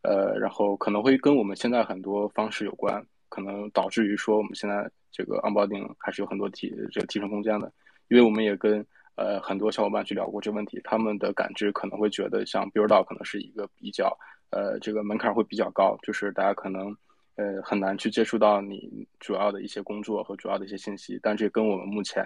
[0.02, 7.72] 呃，然后可能会跟我们现在很多方式有关，可能导致于说我们现在这个 onboarding 还是有很多提这个提升空间的，
[8.08, 8.84] 因为我们也跟
[9.16, 14.14] 呃，很多小伙伴去聊过这个问题，他们的感知可能会觉得像 build 到可能是一个比较
[14.50, 16.94] 呃，这个门槛会比较高，就是大家可能
[17.36, 22.24] 呃很难去接触到你主要的一些工作和主要的一些信息，但这跟我们目前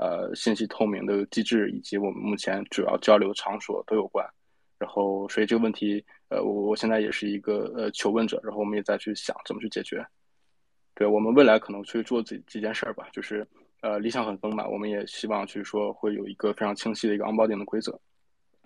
[0.00, 4.26] 呃信息透明的机制以及我们目前主要交流场所都有关。
[4.78, 10.04] 然后，所以这个问题呃，我我现在也是一个呃求问者，然后我们也在去想怎么去解决。
[10.94, 13.46] 对我们未来可能去做这几件事儿吧，就是。
[13.82, 17.98] 呃，理想很丰满，我们也希望去说会有一个非常清晰的一个 onboarding 的规则。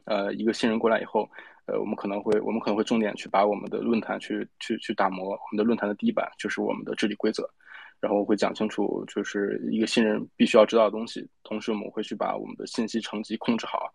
[0.07, 1.30] 呃，一个新人过来以后，
[1.66, 5.30] 呃，我们可能会我们可能会重点去把我们的论坛去去去打磨。
[5.30, 7.49] 我们的论坛的第一版就是我们的治理规则，
[8.05, 11.26] 然后会讲清楚就是一个新人必须要知道的东西。
[11.42, 13.90] 同时，我们会去把我们的信息层级控制好。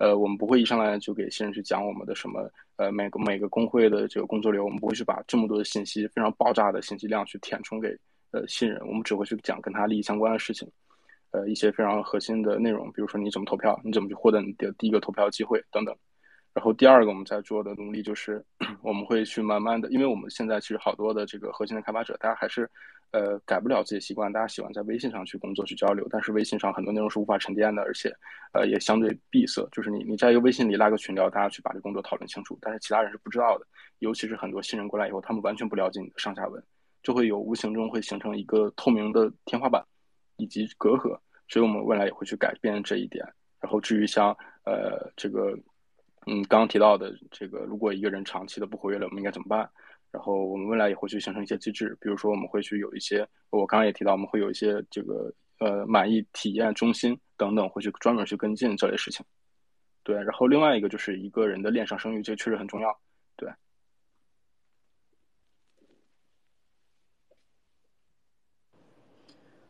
[0.00, 7.96] 呃，我们不会一上来就给新人去讲我们的什么呃每个每个工会的这个工作流，我们不会去把这么多的信息非常爆炸的信息量去填充给。
[8.32, 10.68] 呃，新人，我们只会去讲跟他利益相关的事情，
[11.30, 15.94] 呃，一些非常核心的内容，比如说你怎么投票，你怎么去获得你的第一个投票机会等等。
[16.54, 18.44] 然后第二个我们在做的努力就是，
[18.82, 22.68] 我们会去慢慢的，因为我们现在其实好多的这个核心的开发者，大家还是
[23.12, 28.12] 呃改不了自己习惯，大家喜欢在微信上去工作去交流，但是微信上很多内容是无法沉淀的，而且
[28.52, 33.66] 呃也相对闭塞，就是你你在一个微信里拉个群聊，大家去把这工作讨论清楚，但是其他人是不知道的，
[34.00, 36.62] 尤其是很多新人过来以后，他们完全不了解你的上下文。
[37.02, 39.84] 就会有无形中会形成一个透明的天花板，
[40.36, 43.26] 以及隔阂，所以我们未来也会去改变这一点。
[43.60, 44.30] 然后至于像
[44.64, 45.50] 呃这个，
[46.28, 49.68] 嗯刚刚提到的这个，如果一个人长期的不活跃了，我们应该怎么办？
[50.12, 59.24] 然后我们未来也会去形成一些机制，比如说我们会去有一些，我刚刚也提到，我们会有一些这个呃满意体验中心等等，会去专门去跟进这类事情。
[60.02, 63.00] 对，然后另外一个就是一个人的链上声誉，这确实很重要。
[63.36, 63.50] 对。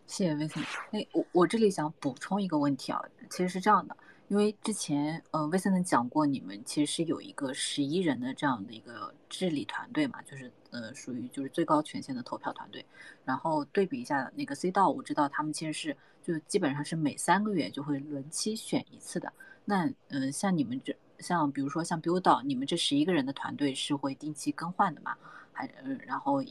[0.06, 0.66] 谢谢 Vincent。
[0.90, 3.96] 哎，我我这里想补充一个问题啊，其实是这样的，
[4.32, 12.82] 因为之前呃 Vincent 讲过，你们其实是有一个十一人的这样的一个治理团队嘛，就是呃属于就是最高权限的投票团队。
[13.26, 19.30] 然后对比一下那个 C 道，我知道他们其实是就基本上是每三个月就会轮期选一次的。
[19.66, 25.14] 那嗯，像你们这像比如说像 Build 道，你们这十一个人的团队是会定期更换的嘛？
[25.52, 26.42] 还嗯，然后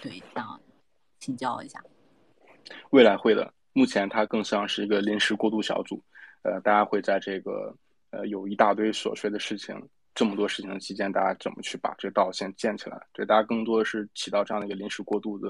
[0.00, 0.60] 对想
[1.18, 1.82] 请教一下。
[2.90, 6.00] 未来会的，目前它更像是一个临时过渡小组，
[6.42, 7.74] 呃，大家会在这个
[8.10, 9.76] 呃有一大堆琐碎的事情，
[10.14, 13.00] 这么多事情的期间，大家怎么去把这个道先建起来？
[13.12, 15.48] 对，大家更多的是起到这样的一个临时过渡的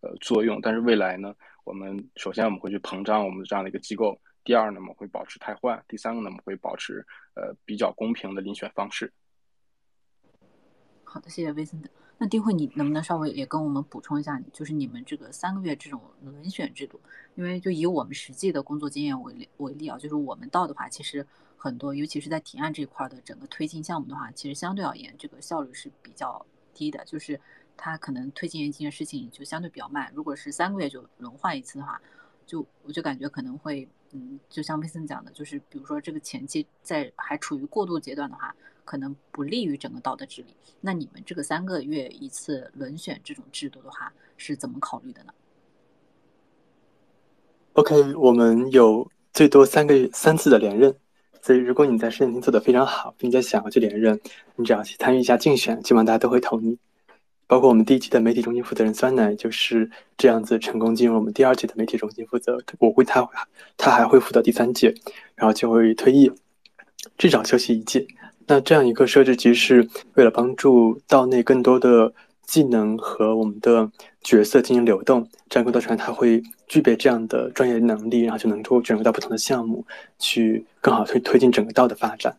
[0.00, 0.60] 呃作用。
[0.60, 1.34] 但是未来呢，
[1.64, 9.12] 我们首先我们会去膨胀我们的这样的一个机构，第二呢，我们会保持汰换，第三个呢，我们会保持呃比较公平的遴选方式。
[11.04, 11.88] 好的，谢谢威森的。
[12.22, 17.00] 那丁慧，你能不能稍微也跟我们补充一下，就是你们这个三个月这种轮选制度？
[17.34, 26.44] 因为就以我们实际的工作经验为例为例啊，就是我们到的话，其实很多，尤其是在提案这一块的整个推进项目的话，其实相对而言，这个效率是比较
[26.74, 27.40] 低的，就是
[27.74, 30.12] 它可能推进一件事情就相对比较慢。
[30.14, 31.98] 如果是三个月就轮换一次的话，
[32.44, 38.54] 就我就感觉可能会，嗯，就像威森讲的，就是比如说这个前期在还处于过渡阶段的话。
[38.90, 40.48] 可能不利于整个道德治理。
[40.80, 45.32] 那你们这个三个月一次轮选这种制度的话，是怎么考虑的呢
[47.74, 50.92] ？OK，我们有最多三个月三次的连任，
[51.40, 54.18] 所以如果你在事情做得非常好，并且想要去连任，
[54.56, 56.76] 你只要去参与一下竞选，基本上大家都会投你。
[57.46, 62.60] 包括我们第一期的媒体中心负责人酸奶就是这样子成功进入我们第二届的媒体中心负责。
[62.80, 63.28] 我会他
[63.76, 64.92] 他还会负责第三届，
[65.36, 66.32] 然后就会退役，
[67.18, 68.04] 至少休息一届。
[68.50, 73.88] 那这样一个设置，其实是为了帮助道内更多的技能和我们的
[74.22, 79.86] 角色进行流动，这样更多船他会具备这样的专业能力，然后就能够卷入到不同的项目，
[80.18, 82.36] 去更好推推进整个道的发展。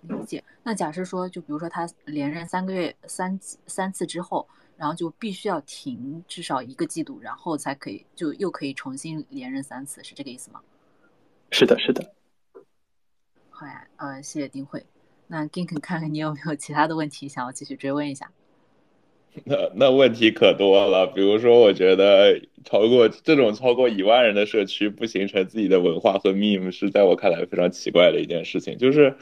[0.00, 0.42] 理解。
[0.64, 10.60] 那假设说，就比如说他连任三个月三三次之后，然后就必须要停至少一个季度，然后才可以就又可以重新连任三次，是这个意思吗？
[11.52, 12.04] 是的，是的。
[13.56, 14.82] 好呀，呃，谢谢丁慧。
[15.28, 18.32] 那 Gink 看看你有没有其他的问题想要继续追问一下？
[19.44, 28.76] 那那问题可多了，比如说，我觉得超过这种超过一万人的社区不形成自己的文化和 meme，是在我看来非常奇怪的一件事情。
[28.76, 29.16] 就是，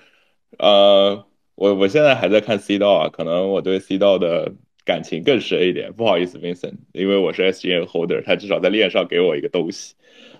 [0.59, 4.55] 呃，我我现在还在看 C 道啊，可能我对 C 道的
[4.87, 5.93] 感情更深一点。
[5.93, 9.95] 不好意思，Vincent，因为我是 SGN holder，他至少在链上给我一个东西。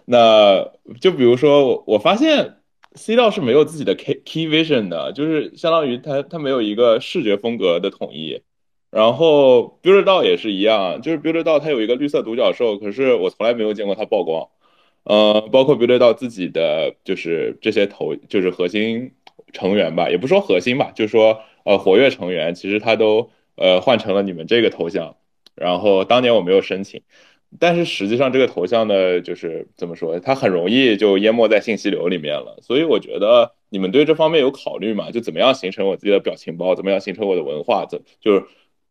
[0.07, 2.57] 那就比如说，我发现
[2.95, 8.43] C 道是没有自己的 key key vision 的，就是相当于他他没有一个视觉风格的统一。
[8.91, 14.49] 然后 Build 道也是一样，就是 Build 道它有一个绿色独角兽，可是我从来没有见过它曝光。
[15.05, 19.13] 呃，包括 Build 道自己的就是这些头，就是核心
[19.55, 25.17] 成员吧，也不说核心吧，就说呃活跃成员，其实他都呃换成了你们这个头像。
[25.55, 27.03] 然后当年我没有申请，
[27.59, 32.59] 但是实际上这个头像呢，就是怎么说，它很容易就淹没在信息流里面了。
[32.63, 35.11] 所以我觉得你们对这方面有考虑吗？
[35.11, 38.45] 就怎么样形成我自己的表情包，怎么样形成我的文化，怎就是。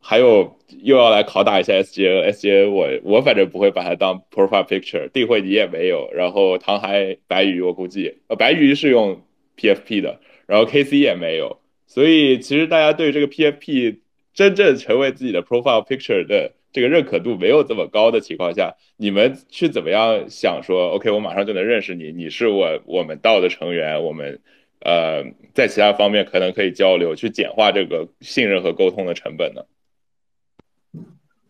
[0.03, 9.22] 还有又要来拷打一下 S J S J，我我反正不会把它当 profile picture，定会你也没有，然后唐海白鱼我估计呃白鱼是用
[9.55, 13.99] P F P 的，然后 K C 也没有，所以其实大家对这个 P F P
[14.34, 24.39] 真正成为自己的 profile picture 的这个认可度没有这么高的情况下，你们去怎么样想说 OK 我马上就能认识你，你是我我们道的成员，我们
[24.80, 29.61] 呃在其他方面可能可以交流，去简化这个信任和沟通的成本呢？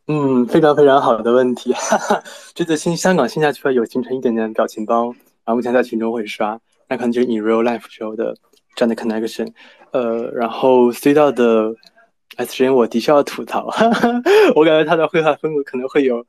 [0.08, 1.72] 嗯，非常非常好的问题。
[1.72, 5.06] 哈哈，这次新香港线下区有形成一点点表情包，
[5.46, 6.60] 然后目前在群中会刷，
[6.90, 8.36] 那可能就是 in real life 时候的
[8.76, 9.54] 这样的 connection。
[9.92, 11.74] 呃，然后 C 道的
[12.46, 14.10] S G N，我的确要吐槽，哈哈，
[14.56, 16.26] 我感觉他的绘画风格可能会有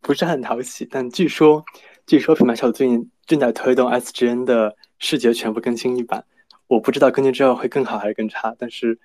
[0.00, 1.64] 不是很讨喜，但据说
[2.06, 6.24] 据说品牌小组最近正在推动 S G N 的视觉全部更新一版，
[6.66, 8.98] 我不知道更新之后会更好还是更差，但是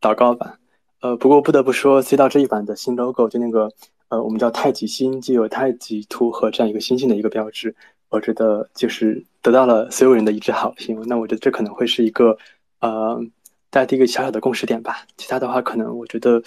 [0.00, 0.58] 祷告吧。
[1.00, 3.70] 呃，不过不得不说，C 到这一版的新 logo 就那个，
[4.08, 7.74] 呃，我们叫太极星，既有太极图和这样一个星星的一个标志，
[8.08, 11.02] 我觉得就是得到了所有人的一致好评。
[11.06, 12.38] 那我觉得这可能会是一个，
[12.80, 13.20] 呃，
[13.74, 15.04] 大家第一个小小的共识点吧。
[15.16, 16.40] 其他的话，可能我觉得，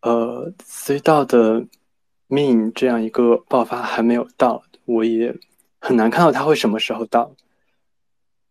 [0.00, 1.62] 呃，C 道的
[2.30, 5.36] mean 这样一个爆发还没有到，我也
[5.80, 7.30] 很难看到它会什么时候到。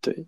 [0.02, 0.28] 对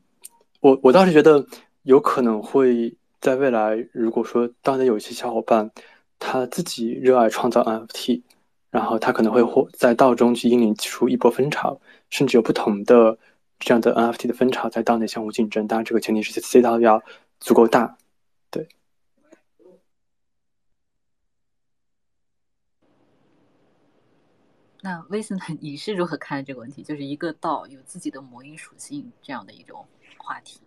[0.59, 1.45] 我，我倒是觉得
[1.83, 2.97] 有可能会。
[3.19, 5.69] 在未来，如果说当年有一些小伙伴
[6.17, 8.23] 他自己热爱创造 NFT，
[8.71, 13.15] 然后他可能会或在道中去引领出一波风潮，甚至有不同的
[13.59, 15.67] 这样的 NFT 的分潮在道内相互竞争。
[15.67, 17.03] 当然，这个前提是 C 道要
[17.41, 17.97] 足够大。
[18.49, 18.67] 对。
[24.83, 26.81] 那威森，你是如何看待这个问题？
[26.81, 29.85] 就是一个道有自己的魔音属性这样的一种
[30.17, 30.61] 话题。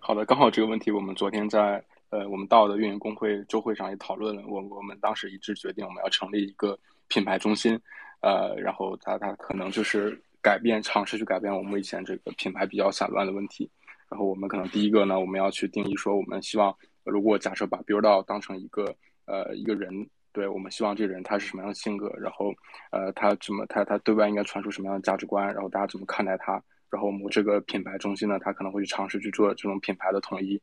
[0.00, 6.78] 好的，刚好这个问题我们昨天在呃我们道的运营工会周会上也讨论了，我我们当时一致决定我们要成立一个
[7.08, 7.78] 品牌中心，
[8.20, 13.70] 呃，然后它它可能就是改变尝试去改变我们以前这个品牌比较散乱的问题，
[14.12, 18.94] 然后我们可能第一个呢，我们要去定义说我们希望如果假设把 Build 道当成一个
[19.24, 19.90] 呃一个人，
[20.34, 22.52] 对我们希望这个人他是什么样的性格，然后
[22.90, 26.62] 呃他怎么他他对外应该传输什么样的价值观，然后大家怎么看待他。
[26.90, 30.60] 然后我们这个品牌中心呢，他可能会去尝试去做这种品牌的统一，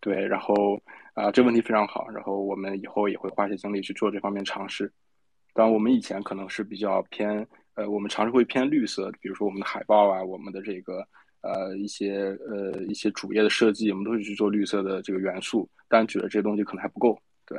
[0.00, 0.80] 对，然后
[1.14, 4.92] 啊，这问题非常好，然后我们以后也会花些精力去做这方面尝试。
[5.54, 11.04] 当然，我们以前可能是比较偏，呃，我们尝试会偏绿色，比如说我们的海报啊，我们的这个
[11.46, 17.58] 呃一些呃一些主页的设计，我们都会去做绿色的这个元素，但觉得这些东西可能还不够，对。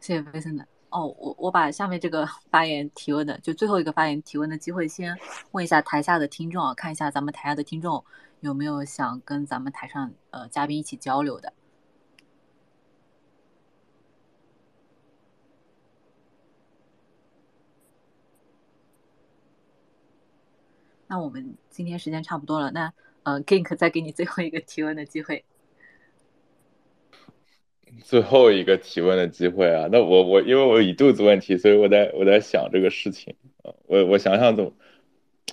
[0.00, 0.66] 谢谢魏森的。
[0.90, 5.16] 哦，我我把下面这个发言提问的，就最后一个发言提问的机会，先
[5.52, 8.04] 问一下台下的听众啊，看一下咱们台下的听众
[8.40, 11.52] 有没有想跟咱们台上呃嘉宾一起交流的。
[21.12, 22.90] 那我们今天时间差不多了，那
[23.22, 25.44] 呃，Kink 再给你最后一个提问的机会。
[28.02, 33.34] 最后一个提问的机会啊，那我我因为我一肚子问题，所以我在我在想这个事情，
[33.84, 34.72] 我我想想怎么，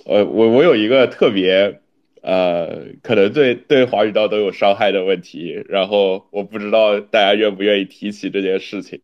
[0.06, 1.82] 我我我有一个特别
[2.22, 9.02] 呃，可能对对华语道都有伤害的问题，然后我不知道大家愿不愿意提起这件事情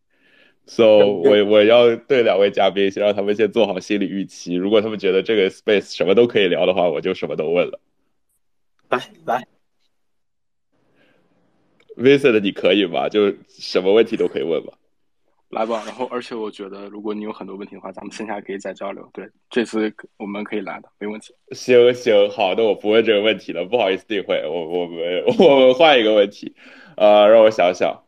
[0.66, 7.80] ，so 我我要对两位嘉宾先让他们先做好心理预期，如果他们觉得这个 space 什么都可以聊的话，我就什么都问了。
[8.88, 9.46] 来来
[11.96, 13.08] ，Vincent，你可以吗？
[13.08, 14.74] 就什么问题都可以问吧。
[15.50, 19.08] 来吧，然后而且我觉得，如果你有很多问题的话，咱们线下可以再交流。
[19.12, 21.32] 对，这次我们可以来的，没问题。
[21.52, 26.54] 行行，好的，我不问这个问题了，不好意思，定会，我我们我们换一个问题，
[26.96, 28.05] 呃，让我想想。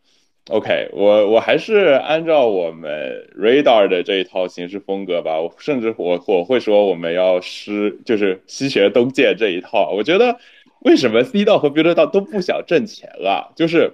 [0.48, 9.92] OK，我我还是按照我们 Radar 的这一套行事风格吧，我甚至我我会说我们要师就是西学东渐这一套。
[9.94, 10.38] 我觉得
[10.80, 13.52] 为什么 C 道和 Build 道都不想挣钱了？
[13.56, 13.92] 就是。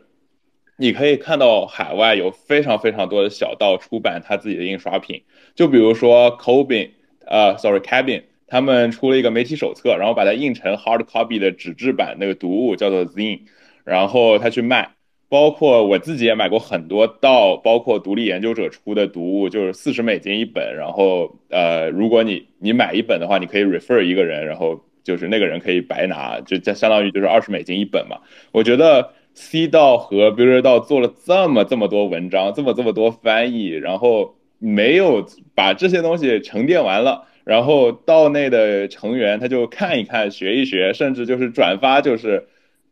[0.77, 5.23] 你可以看到海外有非常非常多的小道出版他自己的印刷品，
[5.55, 6.91] 就比如说 Cobin，
[7.27, 13.43] 呃，sorry，Cabin，他们出了一个媒体手册，然后把它印成 hard copy 的纸质版那个读物，叫做 ZIN
[13.85, 14.91] 然后他去卖。
[15.35, 28.17] 包括我自己也买过很多道，包括独立研究者出的读物，就是四十美金一本，然后呃，如果你你买一本的话，你可以 refer 一个人，然后就是那个人可以白拿，就相当于就是二十美金一本嘛。
[28.53, 29.11] 我觉得。
[29.37, 35.27] C 道和 Builder 道做了这么这么多文章，这么这么多翻译，然后没有
[35.57, 42.47] 把这些东西沉淀完了，然后道内的成员他就看一看、学一学，甚至就是转发，就是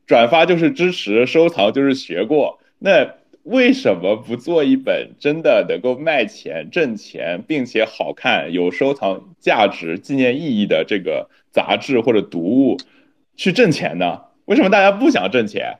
[0.06, 2.60] 转发就是支持，收藏就是学过。
[2.78, 12.76] 那为什么不做一本真的能够卖钱、挣钱，并且好看、有收藏价值、纪念意义的这个杂志或者读物
[13.36, 14.22] 去挣钱呢？
[14.44, 15.78] 为什么大家不想挣钱？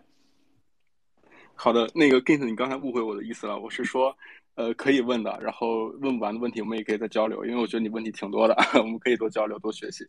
[1.54, 4.16] 好的，那个 Gint，你刚才误会我的意思了，我是说，
[4.56, 10.04] 呃，可以问的，然后问不完的问题我们也可以再交流，因为我觉得你问题挺多的， 我们可以多交流多学习。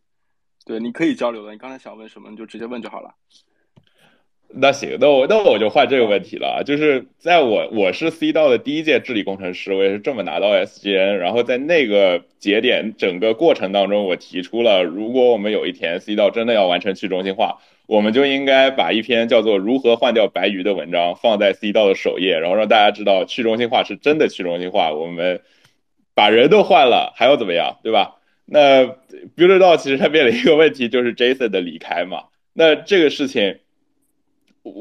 [0.65, 3.13] 对，你可以交流的，你刚才想问什么你就直接问就好了。
[4.55, 25.41] 那行，那我那我就换这个问题了，就是在我我是 C 道的第一届治理工程师，我也是这么拿到 SGN，然后在那个节点整个过程当中，我提出了，如果我们有一天 C 道真的要完成去中心化，我们就应该把一篇叫做《如何换掉白鱼》的文章放在 C 道的首页，然后让大家知道去中心化是真的去中心化，我们
[26.13, 28.17] 把人都换了，还要怎么样，对吧？
[28.45, 28.85] 那
[29.35, 33.57] Build 道其实它面临一个问题，就是 Jason 的离开嘛，那这个事情。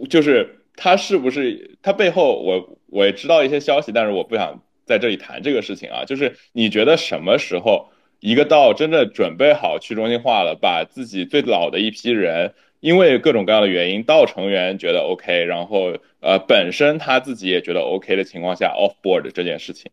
[0.08, 6.04] 就是他是不是他背后我我也知道一些消息，但是我不想在这里谈这个事情啊。
[6.04, 19.90] 就是你觉得什么时候一个道真的准备好去中心化了，把自己最老的一批人，因为各种各样的原因，道成员觉得 OK，然后呃本身他自己也觉得 OK 的情况下，off board 这件事情。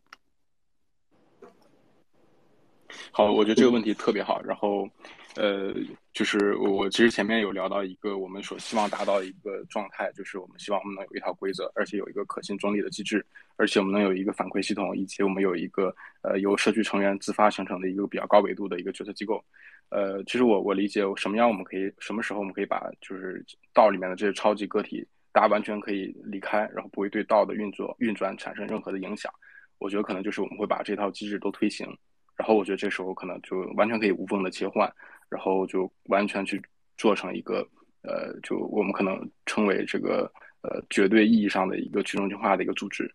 [3.11, 4.89] 好，我觉得这个问题特别好，然后。
[5.35, 5.71] 呃，
[6.11, 13.23] 就是我其实前面有聊到一个我们所希望达到的一个状态，就是我们希望我们能有一套规则，而且有一个可信中立的机制，
[13.55, 19.41] 而且我们能有一个反馈系统，以及我们有一个呃由社区成员自发形成的一个比较高维度的一个决策机构。
[19.89, 29.31] 呃，其实我我理解什么样我们可以什么时候我们可以把就是道里面的这些超级个体，大家完全可以离开，然后不会对道的运作运转产生任何的影响。
[29.77, 31.87] 我觉得可能就是我们会把这套机制都推行，
[32.39, 34.89] 然后我觉得这时候可能就完全可以无缝的切换。
[35.31, 36.59] 然后就完全去
[36.97, 37.63] 做成一个，
[38.01, 40.23] 呃，就我们可能称为这个，
[40.63, 43.07] 呃，绝对意义上的一个去中心化的一个组织。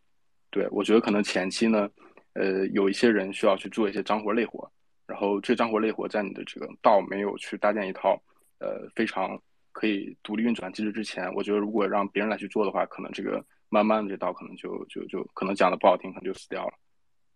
[0.49, 1.91] 对我觉得可能前期呢，
[2.35, 4.71] 呃，有一些人需要去做一些脏活累活，
[5.09, 8.17] 然后这脏活累活在你的这个道没有去搭建一套，
[8.61, 9.37] 呃，非常
[9.73, 16.75] 可以独立运转机制之前，我觉得如果让别人来去做的话，可能这个慢慢的这道可能就就就可能讲的不好听，可能就死掉了。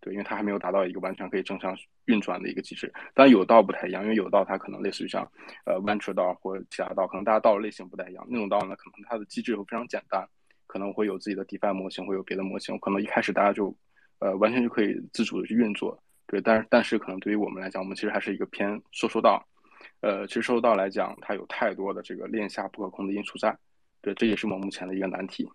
[0.01, 2.93] 对，因为它还没有达到一个完全可以正常运转的一个机制。
[3.15, 5.29] 但有道不太一样，因为有道它可能类似于像
[5.65, 8.25] 呃 venture 道或者其他道，可能大家道的类型不太一样。
[8.29, 10.25] 那种道呢，可能它的机制会非常简单，
[10.67, 12.79] 可能会有自己的 defi 模型，会有别的模型。
[12.79, 13.75] 可能一开始大家就
[14.21, 16.01] 呃完全就可以自主的去运作。
[16.27, 19.45] 对，但是但是可能对于我们来讲，我们其实还是一个偏收缩道。
[20.01, 23.57] 呃，其实收收道来讲，它有太多的这个链下不可控的因素在。
[24.01, 25.49] 对，这也是我们目前的一个难题。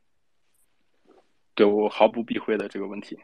[1.55, 3.17] 对我毫不避讳的这个问题。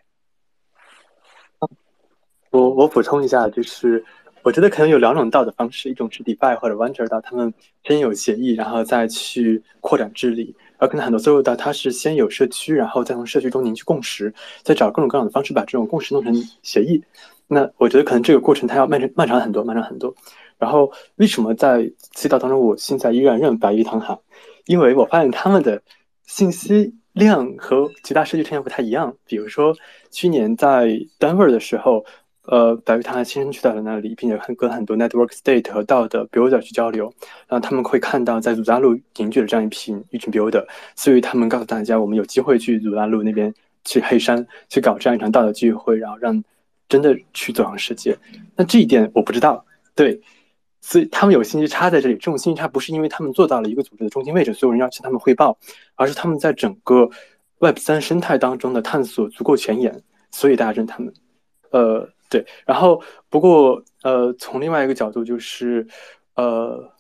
[2.52, 4.04] 我我补充一下，就是
[4.42, 7.54] 我觉得可能有两种道的方式，一种是 DeFi 或者 Venture 道，他们
[7.84, 17.04] 先有协议，然后再去扩展治理；而可能很多 s o 道，它是先有社区，然后再从社区中凝聚共识，再找各种各样的方式把这种共识弄成协议。
[17.48, 20.16] 那我觉得可能这个过程它要漫长漫长很多，漫长很多。
[20.58, 24.20] 然后为什么在 C 道当中，我现在依然认白玉堂行？
[24.66, 25.82] 因为我发现他们的
[26.26, 29.16] 信息量和其他社区成员不太一样。
[29.26, 29.76] 比如说
[30.10, 30.88] 去年在
[31.20, 32.04] Denver 的时候。
[32.52, 37.14] 呃，白玉堂亲身去到了那里，并且跟很多 network state 和道的 builder 去交流，
[37.48, 40.66] 然后他们会看到在鲁扎路凝聚了这样一批一群 builder，
[40.96, 43.54] 所以他们告诉大家，我们有机会去鲁拉路那边
[43.86, 46.44] 去黑山去搞这样一场道的聚会，然后让
[46.88, 48.18] 真的去走向世界。
[48.56, 49.64] 那这一点我不知道，
[49.94, 50.20] 对，
[50.82, 52.16] 所以他们有信息差在这里。
[52.16, 55.56] 这种信息差不是因为他们做到了一个组织的中心位置，所有人要向他们汇报，
[55.94, 57.08] 而是他们在整个
[57.60, 60.02] Web 三生态当中的探索足够前沿，
[60.32, 61.14] 所以大家认他们。
[61.72, 62.46] 呃，对。
[62.66, 65.86] 然后不过呃，从另外一个角度就是，
[66.36, 66.92] 呃，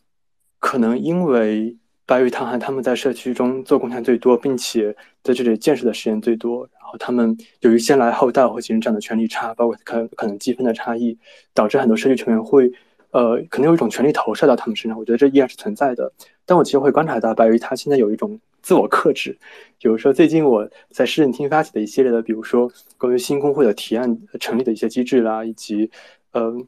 [0.60, 11.18] 可能因为白玉、唐寒他们在社区中做贡献最多，并且在这里建设的时间最多，然后他们由于先来后到会形成这样的权力差，包括可可能积分的差异，
[11.54, 12.72] 导致很多社区成员会。
[13.12, 16.12] 呃，可能有一种权力投射到他们身上，我觉得这依然是存在的。
[16.46, 19.38] 但我其实会观察到，白鱼他现在有一种自我克制。
[19.80, 25.90] 比如说，最近我在市政厅发起的一系列的，比如说关于新工会的提案成立的一些机制啦，以及
[26.34, 26.68] 嗯，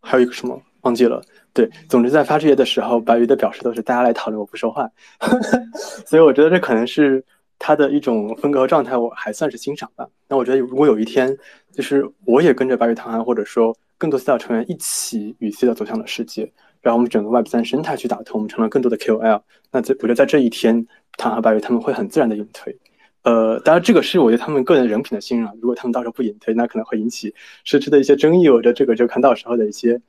[0.00, 1.22] 还有一个什么忘记了。
[1.52, 4.88] 对，总之在发这些的时候，白鱼的表示都是大家来讨论，我不说话。
[6.06, 7.24] 所以我觉得这可能是
[7.58, 10.08] 他的一种风格和状态，我还算是欣赏吧。
[10.28, 11.36] 那我觉得如果有一天，
[11.72, 13.76] 就是我也跟着白鱼谈案，或者说。
[14.00, 16.50] 更多 C 道成员一起与 C 道走向了世界，
[16.80, 19.42] 然后我们整个 Web 三生态去打通，我们成了更多的 KOL。
[19.70, 20.86] 那在我觉得在这一天，
[21.16, 22.76] 唐和白宇他们会很自然的隐退。
[23.22, 25.48] 呃，当然这个是我对他们个人人品的信任。
[25.60, 27.34] 如果他们到时候不隐退，那可能会引起
[27.64, 28.48] 社区的一些争议。
[28.48, 30.00] 我觉得这个就看到时候的一些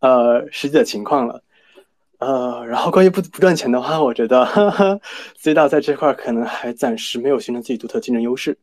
[0.00, 1.42] 呃实际的情况了。
[2.18, 4.98] 呃，然后关于不不赚钱的话，我觉得哈哈
[5.36, 8.58] C 道在这块可能还暂时没有形成自己独特竞争优势。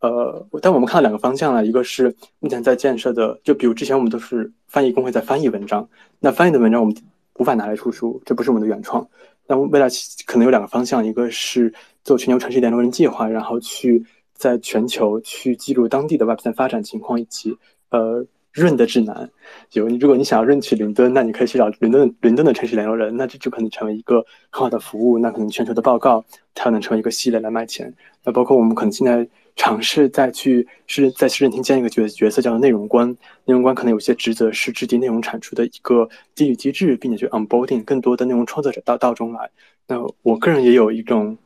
[0.00, 5.88] 呃，但我们看到两个方向了，一个是目前在建设的，就比如之前我们都是翻译工会在翻译文章，
[6.20, 6.94] 那翻译的文章我们
[7.34, 9.04] 无法拿来出书，这不是我们的原创。
[9.48, 9.88] 那未来
[10.24, 14.04] 可能有两个方向，一个是做全球城市联络人计划，然后去
[14.34, 17.56] 在全球去记录当地的 Web 三发展情况以及
[17.90, 19.28] 呃润的指南。
[19.72, 25.18] 有，如果你想要润去伦敦，那你可以去找伦敦伦敦的城市联络人，那这就可能成为一个很好的服务。
[25.18, 27.92] 那可能全球的报告它能成为一个系列来卖钱。
[28.22, 29.28] 那包括我们可能现在。
[29.58, 33.10] 尝试再去是在市政厅建一个角角色，叫做内容官。
[33.44, 39.50] 内容官可能有些职责是制定内容产出的一个激励机制，并且去 onboarding 更多的内容创作者到道中来。
[39.88, 41.36] 那我个人也有一种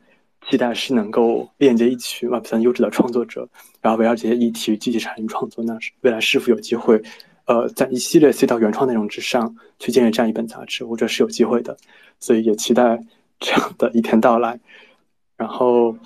[0.47, 3.49] 期待，是能够链接一群 Web 三优质的创作者，
[3.81, 5.63] 然后围绕这些议题积极产生创作。
[5.63, 7.01] 那是未来是否有机会，
[7.45, 10.85] 呃，在一系列 C 到原创内容之上去建立这样一本杂志？
[10.85, 11.75] 我觉得是有机会的，
[12.19, 13.03] 所以也期待
[13.39, 14.59] 这样的一天到来。
[15.35, 15.97] 然后，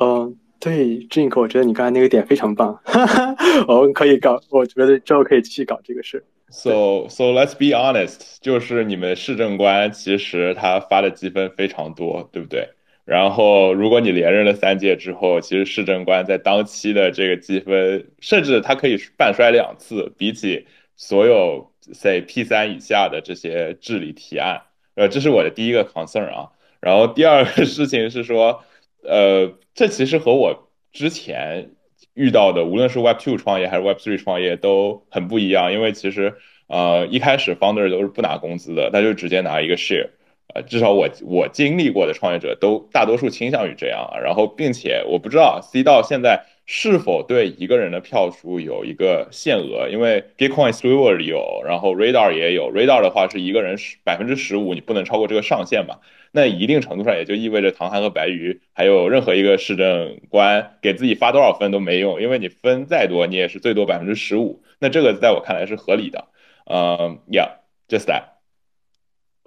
[0.00, 0.36] 嗯。
[0.60, 2.78] 对，这个我觉得你刚才那个点非常棒，
[3.66, 6.22] 我们可以搞，我觉得之后可以继续搞这个事。
[6.50, 12.68] So so let's be honest，就是你们市政官其实他发的积分非常多，对不对？
[13.06, 24.60] 然后如果你连任了三届之后，其实市政官在当期的这个积分，甚至他可以半衰两次，比起所有在 P 三以下的这些治理提案，
[24.94, 26.50] 呃，这是我的第一个 concern 啊。
[26.80, 28.62] 然后第二个事情是说。
[29.02, 31.70] 呃，这其实和我之前
[32.14, 35.72] 遇到的，无论是 Web Two 创业还是 Web Three 创业都很不一样。
[35.72, 36.34] 因为其实，
[36.66, 40.10] 呃，一开始 founder 都是不拿工资的，他就直接拿一个 share。
[40.52, 44.10] 呃，至少我我经历过的创业者都大多数倾向于这样。
[44.22, 52.72] 然后，并且我不知道 C 到现在是否对一个人的票数有一个限额，因为 Bitcoin Steward 有，然后 Radar 也有。
[52.72, 55.96] Radar 的话是一个人十百分之十五，你不能超过这个上限嘛。
[56.30, 64.62] 那一定程度上也就意味着唐寒和白鱼，还有任何一个市政官给自己发多少分都没用，因为你分再多，你也是最多百分之十五。
[64.78, 66.28] 那这个在我看来是合理的。
[66.66, 68.39] 嗯，Yeah，just that。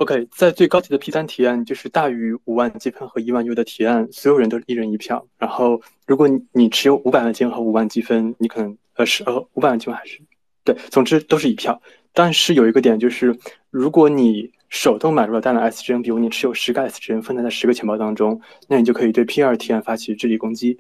[0.04, 5.26] OK，在最高级的 P 三提案，就是大于五万积分和一万 U 的提案，所有人都一人一票。
[5.38, 10.20] 然后，如果你你持有五百万积分和五万积分，你可能呃是呃五百万积分还是
[10.66, 11.82] 对，总之都是一票。
[12.12, 13.34] 但是有一个点就是，
[13.72, 20.78] 如果你手动买入了大量 SGN，比如你持有十个 SGN 分散在十个钱包当中，那你就可以对 P 二提案发起智力攻击，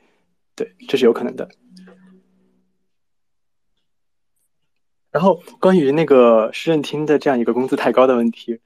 [0.53, 1.47] 对，这是有可能的。
[5.13, 8.59] 然后关于那个市政厅的这样一个工资太高的问题，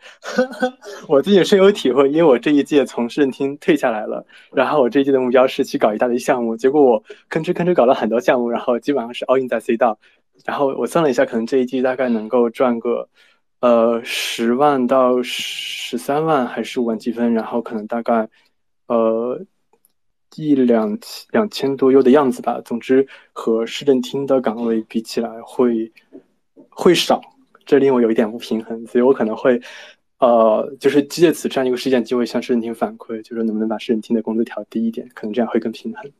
[1.07, 9.99] 我自己深有体会，因为我这一届从市政厅退下来了，然后我这一届的目标是去搞一大堆项目，结果我吭哧吭哧搞了很多项目，然后基本上是 all in 在 C 道，
[10.45, 13.09] 然后我算了一下，可能这一季大概能够赚个。
[13.59, 18.29] 呃，十万到十三万还是五万积分，然后可能大概
[18.85, 19.41] 呃
[20.35, 20.99] 一两
[21.31, 22.61] 两千多 U 的样子吧。
[22.63, 25.91] 总之和市政厅的岗位比起来会
[26.79, 27.19] 会少，
[27.65, 29.59] 这令我有一点不平衡，所以我可能会
[30.19, 36.11] 呃就是借此这样一个事件机会向市政厅反馈，就是能不能把市政厅的工资调低一点，可能这样会更平衡。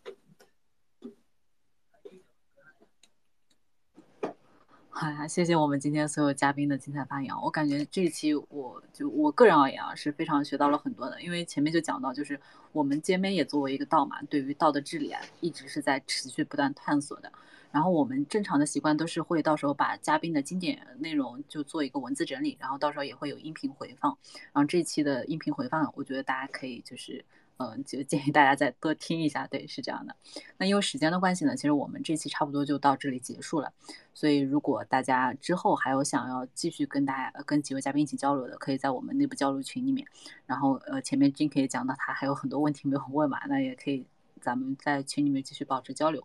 [4.90, 7.32] 好呀，谢谢我们今天所有嘉宾的精彩发言。
[7.44, 11.22] 我感觉这一期，我就我个人而言啊，是非常学到了很多的。
[11.22, 12.40] 因为前面就讲到，就是
[12.72, 17.32] 我们界面也作为一个道嘛，对于道的治理啊，一直是在持续不断探索的。
[17.72, 24.18] 然后我们正常的习惯都是会到时候把嘉宾的经典内容就做一个文字整理，然后到时候也会有音频回放。
[24.54, 27.24] 然后这期的音频回放，我觉得大家可以就是。
[27.60, 30.16] 嗯，就建议大家再多听一下，对，是这样的。
[30.60, 33.74] 那因为时间的关系呢，其实我们这期差不多就到这里结束了。
[34.14, 40.08] 所以如果大家之后还有想要继续跟大家、跟几位嘉宾一起交流的，可以在我们内部交流群里面。
[40.46, 44.06] 然后呃，前面 Jin 可以讲到他还有很多问题没有问嘛，那也可以
[44.40, 46.24] 咱们在群里面继续保持交流。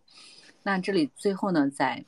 [0.63, 2.05] 那这里最后呢，再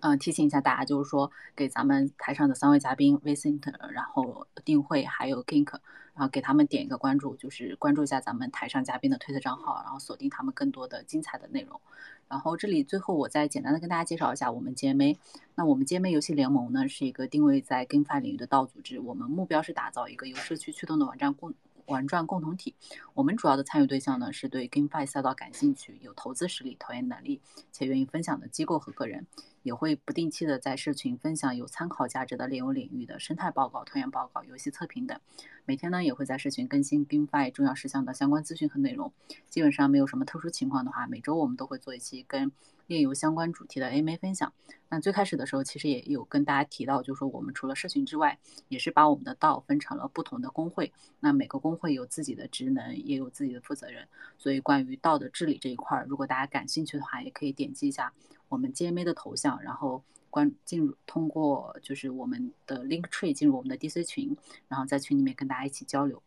[0.00, 5.78] 嗯提醒一下大家，就是说给咱们台上的三位嘉宾 Vincent，然后定慧还有 Gink。
[6.16, 11.80] 然后给他们点一个关注，就是关注一下咱们台上嘉宾的推特账号，然后锁定他们更多的精彩的内容。
[12.28, 15.16] 然后这里最后我再简单的跟大家介绍一下我们 GMA。
[15.56, 21.52] 那我们 GMA 游戏联盟呢，是一个定位在 GameFi 领域的道组织，我们目标是打造一个由社区驱动的网站共。
[21.86, 22.74] 玩转共同体，
[23.14, 27.40] 我们主要的参与对象呢是对 GameFi 赛道感兴趣、有投资实力、投研能力
[27.72, 29.26] 且愿意分享的机构和个人，
[29.64, 35.18] 也会不定期的在社群分享有参考价值的链游领域的生态报告、投研报告、游戏测评等。
[35.64, 39.12] 每天呢也会在社群更新 GameFi 重要事项的相关资讯和内容。
[39.48, 42.52] 基本上没有什么特殊情况的话，每周我们都会做一期跟。
[42.86, 44.52] 链游相关主题的 A M A 分享，
[44.90, 48.38] 那最开始的时候其实也有跟大家提到，就是说我们除了社群之外，
[48.68, 58.12] 也是把我们的道分成了不同的工会，那每个工会有自己的职能，也有自己的负责人，所以关于道的治理这一块，如果大家感兴趣的话，也可以点击一下
[58.54, 64.36] 我们 G M A 的头像，然后关进入通过就是我们的 Link Tree 进入我们的 D C 群，
[64.68, 66.22] 然后在群里面跟大家一起交流。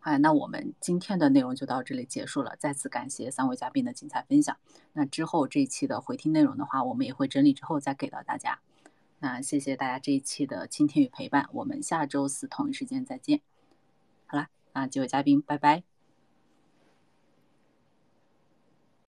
[0.00, 2.56] 好，那我们今天的内容就到这里结束了。
[2.58, 4.56] 再次感谢三位嘉宾的精彩分享。
[4.94, 8.60] 那之后这一期的回听内容的话，我们也会整理之后再给到大家。
[9.18, 13.42] 那谢谢大家这一期的倾听与陪伴，我们下周四同一时间再见。
[14.24, 15.89] 好了，那几位嘉宾，拜拜。